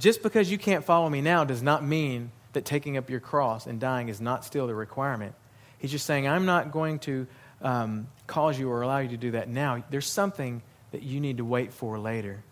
just 0.01 0.21
because 0.21 0.51
you 0.51 0.57
can't 0.57 0.83
follow 0.83 1.09
me 1.09 1.21
now 1.21 1.43
does 1.43 1.63
not 1.63 1.85
mean 1.85 2.31
that 2.53 2.65
taking 2.65 2.97
up 2.97 3.09
your 3.09 3.21
cross 3.21 3.65
and 3.65 3.79
dying 3.79 4.09
is 4.09 4.19
not 4.19 4.43
still 4.43 4.67
the 4.67 4.75
requirement. 4.75 5.33
He's 5.77 5.91
just 5.91 6.05
saying, 6.05 6.27
I'm 6.27 6.45
not 6.45 6.71
going 6.71 6.99
to 6.99 7.27
um, 7.61 8.07
cause 8.27 8.59
you 8.59 8.69
or 8.69 8.81
allow 8.81 8.99
you 8.99 9.09
to 9.09 9.17
do 9.17 9.31
that 9.31 9.47
now. 9.47 9.83
There's 9.89 10.07
something 10.07 10.61
that 10.91 11.03
you 11.03 11.21
need 11.21 11.37
to 11.37 11.45
wait 11.45 11.71
for 11.71 11.97
later. 11.97 12.43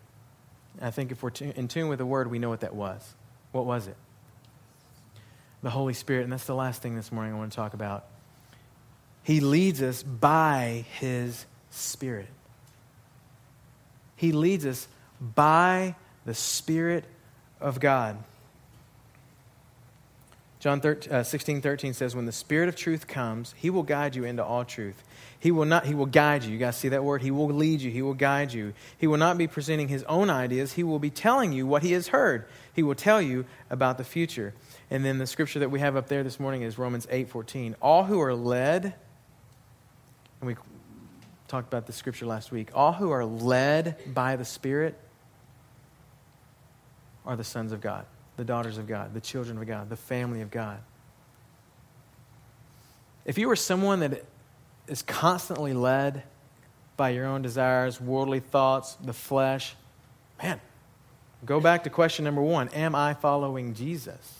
And 0.78 0.86
I 0.86 0.90
think 0.90 1.12
if 1.12 1.22
we're 1.22 1.32
in 1.40 1.68
tune 1.68 1.88
with 1.88 1.98
the 1.98 2.06
word, 2.06 2.30
we 2.30 2.38
know 2.38 2.48
what 2.48 2.60
that 2.60 2.74
was. 2.74 3.14
What 3.52 3.66
was 3.66 3.86
it? 3.86 3.96
the 5.62 5.70
Holy 5.70 5.94
Spirit. 5.94 6.24
And 6.24 6.32
that's 6.32 6.44
the 6.44 6.54
last 6.54 6.82
thing 6.82 6.96
this 6.96 7.12
morning 7.12 7.34
I 7.34 7.36
want 7.36 7.52
to 7.52 7.56
talk 7.56 7.74
about. 7.74 8.04
He 9.22 9.40
leads 9.40 9.82
us 9.82 10.02
by 10.02 10.84
His 10.98 11.44
Spirit. 11.70 12.28
He 14.16 14.32
leads 14.32 14.66
us 14.66 14.88
by 15.20 15.94
the 16.24 16.34
Spirit 16.34 17.04
of 17.60 17.80
God. 17.80 18.16
John 20.58 20.82
13, 20.82 21.12
uh, 21.12 21.22
16, 21.22 21.62
13 21.62 21.94
says, 21.94 22.14
When 22.14 22.26
the 22.26 22.32
Spirit 22.32 22.68
of 22.68 22.76
truth 22.76 23.06
comes, 23.06 23.54
He 23.56 23.70
will 23.70 23.82
guide 23.82 24.14
you 24.14 24.24
into 24.24 24.44
all 24.44 24.64
truth. 24.64 25.02
He 25.38 25.50
will 25.50 25.64
not, 25.64 25.86
He 25.86 25.94
will 25.94 26.04
guide 26.04 26.44
you. 26.44 26.52
You 26.52 26.58
guys 26.58 26.76
see 26.76 26.90
that 26.90 27.02
word? 27.02 27.22
He 27.22 27.30
will 27.30 27.48
lead 27.48 27.80
you. 27.80 27.90
He 27.90 28.02
will 28.02 28.14
guide 28.14 28.52
you. 28.52 28.74
He 28.98 29.06
will 29.06 29.16
not 29.16 29.38
be 29.38 29.46
presenting 29.46 29.88
His 29.88 30.02
own 30.04 30.28
ideas. 30.28 30.74
He 30.74 30.82
will 30.82 30.98
be 30.98 31.08
telling 31.08 31.52
you 31.52 31.66
what 31.66 31.82
He 31.82 31.92
has 31.92 32.08
heard. 32.08 32.44
He 32.74 32.82
will 32.82 32.94
tell 32.94 33.22
you 33.22 33.46
about 33.70 33.96
the 33.96 34.04
future. 34.04 34.52
And 34.90 35.02
then 35.02 35.16
the 35.16 35.26
scripture 35.26 35.60
that 35.60 35.70
we 35.70 35.80
have 35.80 35.96
up 35.96 36.08
there 36.08 36.22
this 36.22 36.38
morning 36.38 36.60
is 36.60 36.76
Romans 36.76 37.06
8:14. 37.10 37.74
All 37.80 38.04
who 38.04 38.20
are 38.20 38.34
led 38.34 38.94
and 40.40 40.48
we 40.48 40.56
talked 41.48 41.68
about 41.68 41.86
the 41.86 41.92
scripture 41.92 42.26
last 42.26 42.50
week. 42.50 42.70
All 42.74 42.92
who 42.92 43.10
are 43.10 43.24
led 43.24 43.96
by 44.14 44.36
the 44.36 44.44
Spirit 44.44 44.98
are 47.26 47.36
the 47.36 47.44
sons 47.44 47.72
of 47.72 47.80
God, 47.80 48.06
the 48.36 48.44
daughters 48.44 48.78
of 48.78 48.86
God, 48.86 49.14
the 49.14 49.20
children 49.20 49.58
of 49.58 49.66
God, 49.66 49.88
the 49.88 49.96
family 49.96 50.40
of 50.40 50.50
God. 50.50 50.78
If 53.24 53.38
you 53.38 53.50
are 53.50 53.56
someone 53.56 54.00
that 54.00 54.24
is 54.88 55.02
constantly 55.02 55.72
led 55.72 56.22
by 56.96 57.10
your 57.10 57.26
own 57.26 57.42
desires, 57.42 58.00
worldly 58.00 58.40
thoughts, 58.40 58.94
the 58.94 59.12
flesh, 59.12 59.74
man, 60.42 60.60
go 61.44 61.60
back 61.60 61.84
to 61.84 61.90
question 61.90 62.24
number 62.24 62.42
one 62.42 62.68
Am 62.70 62.94
I 62.94 63.14
following 63.14 63.74
Jesus? 63.74 64.36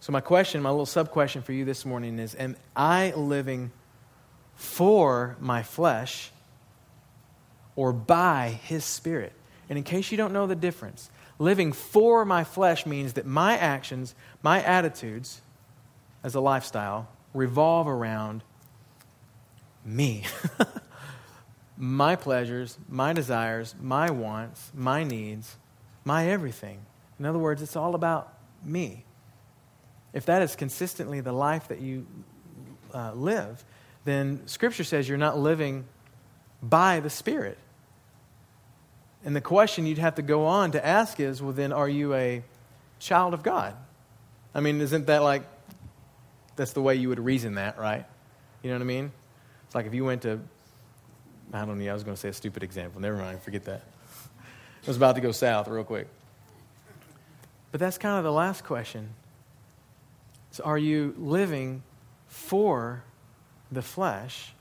So, 0.00 0.12
my 0.12 0.20
question, 0.20 0.62
my 0.62 0.70
little 0.70 0.86
sub 0.86 1.10
question 1.10 1.42
for 1.42 1.52
you 1.52 1.64
this 1.64 1.84
morning 1.84 2.18
is 2.18 2.36
Am 2.36 2.56
I 2.76 3.12
living 3.16 3.72
for 4.54 5.36
my 5.40 5.62
flesh 5.62 6.30
or 7.74 7.92
by 7.92 8.60
His 8.62 8.84
Spirit? 8.84 9.32
And 9.68 9.76
in 9.78 9.84
case 9.84 10.10
you 10.10 10.16
don't 10.16 10.32
know 10.32 10.46
the 10.46 10.54
difference, 10.54 11.10
Living 11.38 11.72
for 11.72 12.24
my 12.24 12.44
flesh 12.44 12.86
means 12.86 13.14
that 13.14 13.26
my 13.26 13.56
actions, 13.58 14.14
my 14.42 14.62
attitudes 14.62 15.42
as 16.22 16.34
a 16.34 16.40
lifestyle 16.40 17.08
revolve 17.34 17.86
around 17.86 18.42
me. 19.84 20.24
my 21.76 22.16
pleasures, 22.16 22.78
my 22.88 23.12
desires, 23.12 23.74
my 23.80 24.10
wants, 24.10 24.72
my 24.74 25.04
needs, 25.04 25.56
my 26.04 26.28
everything. 26.28 26.80
In 27.18 27.26
other 27.26 27.38
words, 27.38 27.60
it's 27.60 27.76
all 27.76 27.94
about 27.94 28.32
me. 28.64 29.04
If 30.14 30.24
that 30.26 30.40
is 30.40 30.56
consistently 30.56 31.20
the 31.20 31.32
life 31.32 31.68
that 31.68 31.80
you 31.80 32.06
uh, 32.94 33.12
live, 33.12 33.62
then 34.06 34.46
Scripture 34.46 34.84
says 34.84 35.06
you're 35.06 35.18
not 35.18 35.38
living 35.38 35.84
by 36.62 37.00
the 37.00 37.10
Spirit. 37.10 37.58
And 39.26 39.34
the 39.34 39.40
question 39.40 39.86
you'd 39.86 39.98
have 39.98 40.14
to 40.14 40.22
go 40.22 40.46
on 40.46 40.70
to 40.70 40.86
ask 40.86 41.18
is 41.18 41.42
well, 41.42 41.52
then, 41.52 41.72
are 41.72 41.88
you 41.88 42.14
a 42.14 42.44
child 43.00 43.34
of 43.34 43.42
God? 43.42 43.74
I 44.54 44.60
mean, 44.60 44.80
isn't 44.80 45.08
that 45.08 45.24
like, 45.24 45.42
that's 46.54 46.72
the 46.72 46.80
way 46.80 46.94
you 46.94 47.08
would 47.08 47.18
reason 47.18 47.56
that, 47.56 47.76
right? 47.76 48.06
You 48.62 48.70
know 48.70 48.76
what 48.76 48.82
I 48.82 48.86
mean? 48.86 49.10
It's 49.66 49.74
like 49.74 49.84
if 49.86 49.94
you 49.94 50.04
went 50.04 50.22
to, 50.22 50.38
I 51.52 51.64
don't 51.64 51.76
know, 51.76 51.90
I 51.90 51.92
was 51.92 52.04
going 52.04 52.14
to 52.14 52.20
say 52.20 52.28
a 52.28 52.32
stupid 52.32 52.62
example. 52.62 53.00
Never 53.00 53.16
mind, 53.16 53.42
forget 53.42 53.64
that. 53.64 53.82
I 54.84 54.86
was 54.86 54.96
about 54.96 55.16
to 55.16 55.20
go 55.20 55.32
south 55.32 55.66
real 55.66 55.82
quick. 55.82 56.06
But 57.72 57.80
that's 57.80 57.98
kind 57.98 58.18
of 58.18 58.24
the 58.24 58.32
last 58.32 58.62
question. 58.62 59.08
So, 60.52 60.62
are 60.62 60.78
you 60.78 61.16
living 61.18 61.82
for 62.28 63.02
the 63.72 63.82
flesh, 63.82 64.52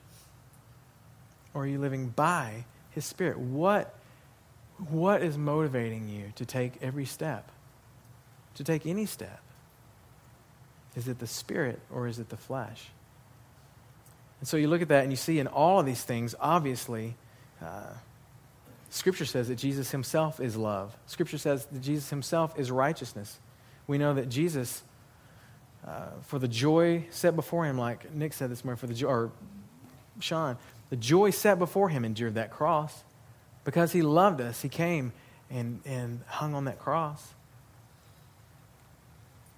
or 1.54 1.64
are 1.64 1.68
you 1.68 1.78
living 1.78 2.10
by 2.10 2.66
His 2.90 3.06
Spirit? 3.06 3.38
What 3.38 3.94
what 4.90 5.22
is 5.22 5.38
motivating 5.38 6.10
you 6.10 6.34
to 6.36 6.46
take 6.46 6.74
every 6.82 7.06
step? 7.06 7.50
To 8.56 8.64
take 8.64 8.86
any 8.86 9.06
step? 9.06 9.42
Is 10.96 11.08
it 11.08 11.20
the 11.20 11.28
spirit 11.28 11.80
or 11.92 12.08
is 12.08 12.20
it 12.20 12.30
the 12.30 12.38
flesh? 12.38 12.88
And 14.40 14.48
so 14.48 14.58
you 14.58 14.68
look 14.68 14.82
at 14.82 14.90
that 14.90 15.04
and 15.04 15.12
you 15.12 15.18
see 15.18 15.40
in 15.40 15.48
all 15.48 15.80
of 15.80 15.86
these 15.86 16.04
things, 16.04 16.36
obviously, 16.40 17.16
uh, 17.62 17.94
Scripture 18.90 19.26
says 19.26 19.48
that 19.50 19.56
Jesus 19.56 19.92
himself 19.92 20.40
is 20.40 20.56
love. 20.56 20.96
Scripture 21.06 21.38
says 21.38 21.66
that 21.66 21.82
Jesus 21.82 22.10
himself 22.10 22.58
is 22.58 22.72
righteousness. 22.72 23.40
We 23.88 23.98
know 23.98 24.14
that 24.14 24.30
Jesus, 24.30 24.84
uh, 25.86 26.12
for 26.22 26.40
the 26.40 26.48
joy 26.48 27.06
set 27.10 27.36
before 27.36 27.66
him, 27.66 27.78
like 27.78 28.14
Nick 28.14 28.34
said 28.34 28.50
this 28.50 28.64
morning, 28.64 28.78
for 28.78 28.88
the 28.88 28.94
joy, 28.94 29.08
or 29.08 29.32
Sean, 30.20 30.58
the 30.90 30.96
joy 30.96 31.32
set 31.32 31.60
before 31.60 31.90
him 31.90 32.06
endured 32.06 32.36
that 32.36 32.52
cross. 32.52 33.04
Because 33.66 33.92
he 33.92 34.02
loved 34.02 34.40
us, 34.40 34.62
he 34.62 34.70
came 34.70 35.12
and, 35.50 35.82
and 35.86 36.22
hung 36.28 36.54
on 36.54 36.66
that 36.66 36.80
cross. 36.80 37.34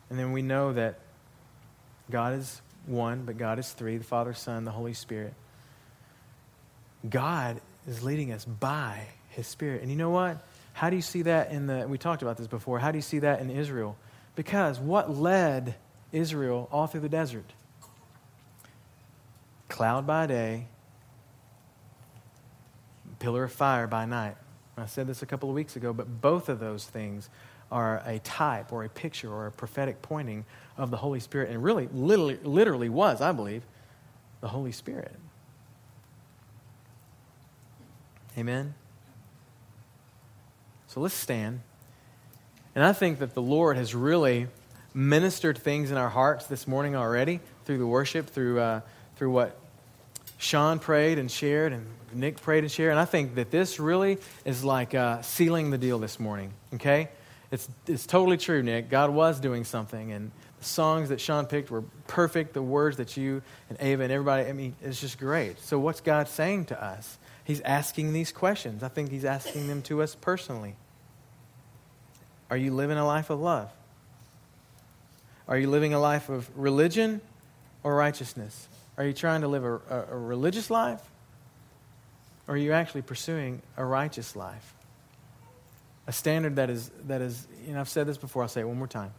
And 0.10 0.17
then 0.17 0.32
we 0.32 0.41
know 0.41 0.74
that 0.74 1.00
God 2.10 2.34
is 2.34 2.62
one, 2.86 3.24
but 3.24 3.38
God 3.38 3.60
is 3.60 3.70
three 3.72 3.98
the 3.98 4.04
Father, 4.04 4.34
Son, 4.34 4.63
the 4.63 4.72
Holy 4.72 4.93
Spirit. 4.93 5.34
God 7.08 7.62
is 7.88 8.02
leading 8.02 8.32
us 8.32 8.46
by 8.46 9.08
his 9.30 9.46
Spirit. 9.46 9.82
And 9.82 9.91
you 9.91 9.98
know 9.98 10.10
what? 10.10 10.41
How 10.74 10.89
do 10.89 10.96
you 10.96 11.02
see 11.02 11.24
that 11.24 11.52
in 11.52 11.67
the, 11.67 11.88
we 11.88 11.98
talked 11.98 12.22
about 12.22 12.38
this 12.38 12.48
before, 12.48 12.80
how 12.80 12.91
do 12.91 12.98
you 12.98 13.02
see 13.02 13.20
that 13.20 13.41
in 13.41 13.50
Israel? 13.50 13.98
Because 14.36 14.80
what 14.80 15.13
led 15.13 15.76
Israel 16.12 16.70
all 16.72 16.88
through 16.88 17.02
the 17.02 17.10
desert? 17.10 17.52
Cloud 19.67 20.08
by 20.08 20.28
day, 20.28 20.67
pillar 23.19 23.45
of 23.45 23.51
fire 23.51 23.88
by 23.88 24.06
night. 24.06 24.36
I 24.77 24.86
said 24.86 25.08
this 25.08 25.21
a 25.21 25.25
couple 25.25 25.49
of 25.49 25.56
weeks 25.56 25.75
ago, 25.75 25.91
but 25.91 26.21
both 26.21 26.49
of 26.49 26.60
those 26.60 26.86
things 26.86 27.30
are 27.71 28.01
a 28.06 28.19
type 28.19 28.71
or 28.71 28.84
a 28.84 28.89
picture 28.89 29.32
or 29.32 29.47
a 29.47 29.51
prophetic 29.51 30.01
pointing 30.01 30.45
of 30.77 30.91
the 30.91 30.97
Holy 30.97 31.19
Spirit, 31.19 31.49
and 31.49 31.63
really, 31.63 31.89
literally, 31.91 32.38
literally 32.43 32.89
was, 32.89 33.19
I 33.19 33.32
believe, 33.32 33.63
the 34.41 34.47
Holy 34.49 34.71
Spirit. 34.71 35.15
Amen? 38.38 38.75
So 40.88 41.01
let's 41.01 41.15
stand. 41.15 41.62
And 42.75 42.86
I 42.86 42.93
think 42.93 43.19
that 43.19 43.34
the 43.34 43.41
Lord 43.41 43.75
has 43.77 43.95
really 43.95 44.47
ministered 44.93 45.58
things 45.58 45.89
in 45.89 45.97
our 45.97 46.10
hearts 46.10 46.45
this 46.45 46.67
morning 46.67 46.95
already 46.95 47.39
through 47.65 47.80
the 47.80 47.88
worship, 47.88 48.27
through, 48.27 48.60
uh, 48.60 48.82
through 49.15 49.32
what 49.32 49.60
Sean 50.38 50.80
prayed 50.80 51.17
and 51.17 51.32
shared, 51.32 51.73
and 51.73 51.86
Nick 52.13 52.41
prayed 52.41 52.63
and 52.63 52.71
shared. 52.71 52.91
And 52.91 53.00
I 53.00 53.06
think 53.06 53.36
that 53.36 53.52
this 53.52 53.80
really 53.80 54.19
is 54.45 54.63
like 54.63 54.93
uh, 54.93 55.21
sealing 55.21 55.71
the 55.71 55.78
deal 55.78 56.00
this 56.00 56.19
morning, 56.19 56.52
okay? 56.76 57.10
It's, 57.52 57.67
it's 57.88 58.06
totally 58.06 58.38
true, 58.38 58.62
Nick. 58.62 58.89
God 58.89 59.10
was 59.10 59.39
doing 59.39 59.63
something, 59.63 60.12
and 60.12 60.32
the 60.60 60.65
songs 60.65 61.10
that 61.10 61.21
Sean 61.21 61.45
picked 61.45 61.71
were 61.71 61.84
perfect. 62.08 62.54
The 62.54 62.62
words 62.62 62.97
that 62.97 63.15
you 63.17 63.41
and 63.69 63.78
Ava 63.80 64.04
and 64.04 64.12
everybody, 64.12 64.47
I 64.47 64.54
mean, 64.54 64.76
it's 64.82 65.00
just 65.00 65.17
great. 65.17 65.60
So, 65.60 65.80
what's 65.80 66.02
God 66.02 66.28
saying 66.28 66.65
to 66.65 66.84
us? 66.84 67.17
He's 67.43 67.62
asking 67.62 68.13
these 68.13 68.32
questions. 68.32 68.84
I 68.84 68.89
think 68.89 69.10
He's 69.10 69.26
asking 69.26 69.67
them 69.67 69.82
to 69.84 70.02
us 70.02 70.15
personally. 70.15 70.76
Are 72.50 72.58
you 72.58 72.73
living 72.73 72.97
a 72.97 73.06
life 73.06 73.30
of 73.30 73.39
love? 73.39 73.71
Are 75.47 75.58
you 75.58 75.69
living 75.69 75.93
a 75.93 76.00
life 76.00 76.30
of 76.30 76.50
religion 76.58 77.21
or 77.84 77.95
righteousness? 77.95 78.67
Are 78.98 79.06
you 79.06 79.14
trying 79.14 79.42
to 79.42 79.48
live 79.48 79.64
a, 79.64 79.76
a, 79.76 80.06
a 80.12 80.18
religious 80.18 80.70
life? 80.70 81.02
Or 82.48 82.56
are 82.56 82.58
you 82.58 82.72
actually 82.72 83.02
pursuing 83.02 83.62
a 83.76 83.86
righteous 83.86 84.36
life? 84.36 84.74
A 86.08 86.14
standard 86.14 86.56
that 86.56 86.70
is, 86.70 86.90
that 87.08 87.22
is, 87.22 87.48
know, 87.68 87.80
I've 87.80 87.90
said 87.90 88.08
this 88.08 88.18
before, 88.18 88.42
I'll 88.42 88.48
say 88.48 88.62
it 88.62 88.68
one 88.68 88.78
more 88.78 88.88
time. 88.88 89.14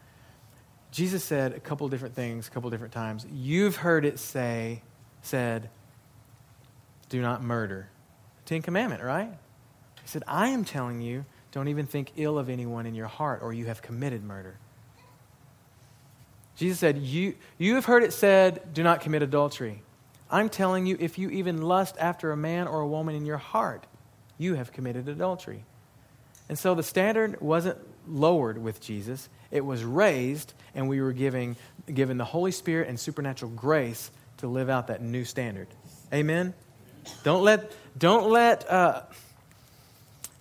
Jesus 0.91 1.23
said 1.23 1.53
a 1.53 1.61
couple 1.61 1.87
different 1.88 2.14
things, 2.14 2.49
a 2.49 2.51
couple 2.51 2.71
different 2.71 2.95
times. 2.95 3.27
You've 3.31 3.77
heard 3.77 4.07
it 4.07 4.19
say, 4.19 4.83
said, 5.21 5.69
do 7.11 7.21
not 7.21 7.43
murder. 7.43 7.91
Ten 8.47 8.62
Commandment, 8.62 9.03
right? 9.03 9.29
He 9.29 10.09
said, 10.09 10.25
I 10.27 10.49
am 10.49 10.64
telling 10.64 11.03
you, 11.03 11.27
don't 11.53 11.69
even 11.69 11.87
think 11.87 12.12
ill 12.17 12.38
of 12.38 12.49
anyone 12.49 12.87
in 12.87 12.95
your 12.95 13.07
heart, 13.07 13.41
or 13.43 13.53
you 13.53 13.67
have 13.67 13.83
committed 13.83 14.25
murder. 14.25 14.57
Jesus 16.59 16.81
said, 16.81 16.99
you, 16.99 17.37
you 17.57 17.77
have 17.77 17.85
heard 17.85 18.03
it 18.03 18.12
said, 18.12 18.75
do 18.75 18.83
not 18.83 19.01
commit 19.01 19.23
adultery. 19.23 19.81
I'm 20.29 20.49
telling 20.49 20.87
you, 20.87 20.97
if 20.99 21.16
you 21.16 21.31
even 21.31 21.62
lust 21.62 21.94
after 22.01 22.33
a 22.33 22.37
man 22.37 22.66
or 22.66 22.81
a 22.81 22.87
woman 22.87 23.14
in 23.14 23.25
your 23.25 23.38
heart, 23.38 23.87
you 24.38 24.55
have 24.55 24.73
committed 24.73 25.09
adultery. 25.09 25.64
And 26.49 26.59
so 26.59 26.75
the 26.75 26.83
standard 26.83 27.40
wasn't 27.40 27.79
lowered 28.09 28.59
with 28.59 28.81
Jesus, 28.81 29.29
it 29.53 29.64
was 29.64 29.85
raised, 29.85 30.53
and 30.75 30.88
we 30.88 31.01
were 31.01 31.12
giving, 31.12 31.57
given 31.92 32.18
the 32.18 32.25
Holy 32.25 32.51
Spirit 32.51 32.88
and 32.88 32.99
supernatural 32.99 33.53
grace 33.53 34.11
to 34.38 34.49
live 34.49 34.68
out 34.68 34.88
that 34.88 35.01
new 35.01 35.25
standard. 35.25 35.68
Amen? 36.12 36.55
Don't 37.23 37.44
let, 37.44 37.71
don't 37.97 38.31
let, 38.31 38.68
uh, 38.68 39.03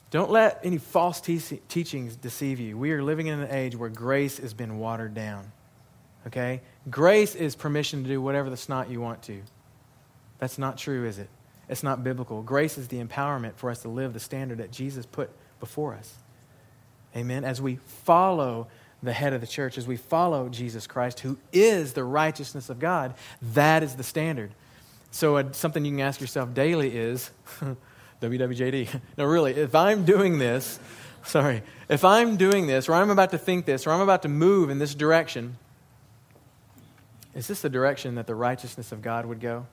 don't 0.10 0.32
let 0.32 0.62
any 0.64 0.80
false 0.80 1.22
te- 1.22 1.60
teachings 1.70 2.16
deceive 2.16 2.60
you. 2.60 2.76
We 2.76 2.92
are 2.92 3.04
living 3.04 3.28
in 3.28 3.40
an 3.40 3.52
age 3.52 3.76
where 3.76 3.90
grace 3.90 4.40
has 4.40 4.56
been 4.56 4.80
watered 4.80 5.14
down. 5.14 5.52
Okay? 6.28 6.62
Grace 6.90 7.36
is 7.36 7.56
permission 7.56 8.04
to 8.04 8.10
do 8.10 8.22
whatever 8.22 8.50
the 8.50 8.58
snot 8.58 8.90
you 8.90 9.02
want 9.02 9.24
to. 9.24 9.42
That's 10.40 10.58
not 10.58 10.78
true, 10.78 11.06
is 11.06 11.18
it? 11.18 11.30
It's 11.70 11.84
not 11.84 12.04
biblical. 12.04 12.42
Grace 12.44 12.78
is 12.78 12.88
the 12.88 13.04
empowerment 13.04 13.56
for 13.56 13.70
us 13.70 13.82
to 13.82 13.90
live 13.90 14.14
the 14.14 14.20
standard 14.20 14.60
that 14.60 14.72
Jesus 14.72 15.06
put 15.06 15.30
before 15.60 15.94
us. 15.94 16.16
Amen. 17.16 17.44
As 17.44 17.62
we 17.62 17.78
follow 17.78 18.68
the 19.02 19.14
head 19.14 19.34
of 19.34 19.42
the 19.42 19.48
church, 19.48 19.78
as 19.78 19.88
we 19.88 19.98
follow 19.98 20.50
Jesus 20.50 20.88
Christ, 20.88 21.22
who 21.22 21.38
is 21.52 21.94
the 21.94 22.04
righteousness 22.04 22.70
of 22.70 22.80
God, 22.80 23.16
that 23.54 23.84
is 23.84 23.96
the 23.96 24.04
standard. 24.04 24.52
So, 25.12 25.38
uh, 25.38 25.52
something 25.52 25.84
you 25.86 25.92
can 25.92 26.02
ask 26.02 26.20
yourself 26.20 26.54
daily 26.54 26.96
is 26.96 27.32
WWJD. 28.22 29.02
No, 29.18 29.26
really, 29.26 29.54
if 29.54 29.76
I'm 29.76 30.06
doing 30.06 30.40
this, 30.40 30.80
sorry, 31.24 31.64
if 31.90 32.04
I'm 32.04 32.38
doing 32.38 32.68
this, 32.68 32.90
or 32.90 32.94
I'm 32.94 33.10
about 33.10 33.32
to 33.32 33.38
think 33.38 33.66
this, 33.66 33.88
or 33.88 33.92
I'm 33.92 34.02
about 34.02 34.24
to 34.24 34.30
move 34.30 34.70
in 34.70 34.80
this 34.80 34.94
direction, 34.94 35.58
is 37.38 37.48
this 37.48 37.62
the 37.62 37.70
direction 37.70 38.16
that 38.16 38.26
the 38.26 38.34
righteousness 38.34 38.92
of 38.92 39.04
God 39.04 39.28
would 39.28 39.40
go? 39.40 39.68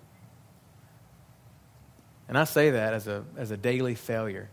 And 2.29 2.37
I 2.37 2.45
say 2.45 2.73
that 2.73 2.93
as 2.93 3.09
a, 3.09 3.25
as 3.39 3.51
a 3.51 3.57
daily 3.57 3.95
failure, 3.95 4.51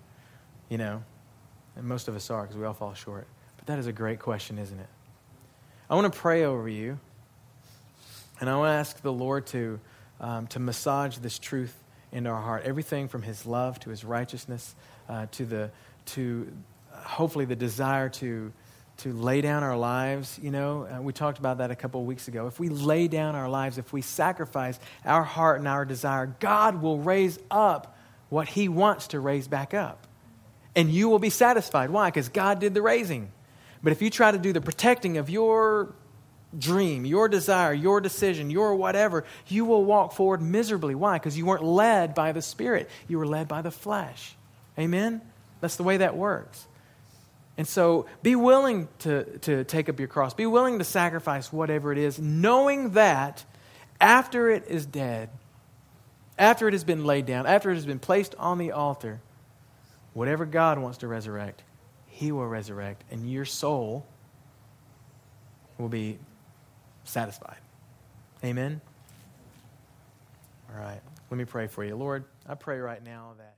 you 0.69 0.77
know, 0.77 1.03
and 1.75 1.85
most 1.85 2.07
of 2.07 2.15
us 2.15 2.29
are 2.29 2.43
because 2.43 2.55
we 2.55 2.65
all 2.65 2.73
fall 2.73 2.93
short. 2.93 3.27
But 3.57 3.65
that 3.67 3.79
is 3.79 3.87
a 3.87 3.91
great 3.91 4.19
question, 4.19 4.57
isn't 4.57 4.79
it? 4.79 4.87
I 5.89 5.95
want 5.95 6.11
to 6.11 6.17
pray 6.17 6.45
over 6.45 6.69
you, 6.69 6.99
and 8.39 8.49
I 8.49 8.55
want 8.55 8.69
to 8.69 8.75
ask 8.75 9.01
the 9.01 9.11
Lord 9.11 9.45
to, 9.47 9.81
um, 10.21 10.47
to 10.47 10.59
massage 10.59 11.17
this 11.17 11.37
truth 11.37 11.75
into 12.13 12.29
our 12.29 12.41
heart. 12.41 12.63
Everything 12.63 13.09
from 13.09 13.23
His 13.23 13.45
love 13.45 13.77
to 13.81 13.89
His 13.89 14.05
righteousness 14.05 14.73
uh, 15.09 15.25
to, 15.31 15.45
the, 15.45 15.71
to 16.07 16.49
hopefully 16.91 17.43
the 17.43 17.57
desire 17.57 18.07
to 18.07 18.53
to 18.97 19.13
lay 19.13 19.41
down 19.41 19.63
our 19.63 19.77
lives. 19.77 20.39
You 20.41 20.51
know, 20.51 20.87
uh, 20.87 21.01
we 21.01 21.13
talked 21.13 21.39
about 21.39 21.57
that 21.57 21.71
a 21.71 21.75
couple 21.75 22.01
of 22.01 22.07
weeks 22.07 22.27
ago. 22.27 22.47
If 22.47 22.59
we 22.59 22.69
lay 22.69 23.07
down 23.07 23.35
our 23.35 23.49
lives, 23.49 23.77
if 23.77 23.91
we 23.91 24.01
sacrifice 24.01 24.79
our 25.05 25.23
heart 25.23 25.59
and 25.59 25.67
our 25.67 25.85
desire, 25.85 26.27
God 26.39 26.81
will 26.81 26.99
raise 26.99 27.39
up 27.49 27.97
what 28.29 28.47
He 28.47 28.69
wants 28.69 29.07
to 29.07 29.19
raise 29.19 29.47
back 29.47 29.73
up. 29.73 30.07
and 30.75 30.89
you 30.89 31.09
will 31.09 31.19
be 31.19 31.29
satisfied. 31.29 31.89
Why? 31.89 32.09
Because 32.09 32.29
God 32.29 32.59
did 32.59 32.73
the 32.73 32.81
raising. 32.81 33.31
But 33.83 33.91
if 33.91 34.01
you 34.01 34.09
try 34.09 34.31
to 34.31 34.37
do 34.37 34.53
the 34.53 34.61
protecting 34.61 35.17
of 35.17 35.29
your 35.29 35.93
dream, 36.57 37.05
your 37.05 37.27
desire, 37.27 37.73
your 37.73 37.99
decision, 37.99 38.49
your 38.49 38.75
whatever, 38.75 39.25
you 39.47 39.65
will 39.65 39.83
walk 39.83 40.13
forward 40.13 40.41
miserably. 40.41 40.95
Why? 40.95 41.17
Because 41.17 41.37
you 41.37 41.45
weren't 41.45 41.63
led 41.63 42.15
by 42.15 42.31
the 42.31 42.41
Spirit, 42.41 42.89
you 43.07 43.17
were 43.17 43.27
led 43.27 43.47
by 43.47 43.61
the 43.61 43.71
flesh. 43.71 44.35
Amen? 44.79 45.21
That's 45.59 45.75
the 45.75 45.83
way 45.83 45.97
that 45.97 46.15
works. 46.15 46.65
And 47.61 47.67
so 47.67 48.07
be 48.23 48.35
willing 48.35 48.87
to, 49.01 49.37
to 49.41 49.63
take 49.65 49.87
up 49.87 49.99
your 49.99 50.07
cross, 50.07 50.33
be 50.33 50.47
willing 50.47 50.79
to 50.79 50.83
sacrifice 50.83 51.53
whatever 51.53 51.91
it 51.91 51.99
is, 51.99 52.17
knowing 52.17 52.93
that 52.93 53.45
after 53.99 54.49
it 54.49 54.65
is 54.67 54.87
dead, 54.87 55.29
after 56.39 56.67
it 56.67 56.73
has 56.73 56.83
been 56.83 57.05
laid 57.05 57.27
down, 57.27 57.45
after 57.45 57.69
it 57.69 57.75
has 57.75 57.85
been 57.85 57.99
placed 57.99 58.33
on 58.39 58.57
the 58.57 58.71
altar, 58.71 59.21
whatever 60.13 60.47
God 60.47 60.79
wants 60.79 60.97
to 60.97 61.07
resurrect, 61.07 61.61
He 62.07 62.31
will 62.31 62.47
resurrect, 62.47 63.03
and 63.11 63.31
your 63.31 63.45
soul 63.45 64.07
will 65.77 65.87
be 65.87 66.17
satisfied. 67.03 67.59
Amen? 68.43 68.81
All 70.67 70.81
right. 70.81 71.01
Let 71.29 71.37
me 71.37 71.45
pray 71.45 71.67
for 71.67 71.85
you. 71.85 71.95
Lord, 71.95 72.25
I 72.49 72.55
pray 72.55 72.79
right 72.79 73.03
now 73.03 73.35
that. 73.37 73.50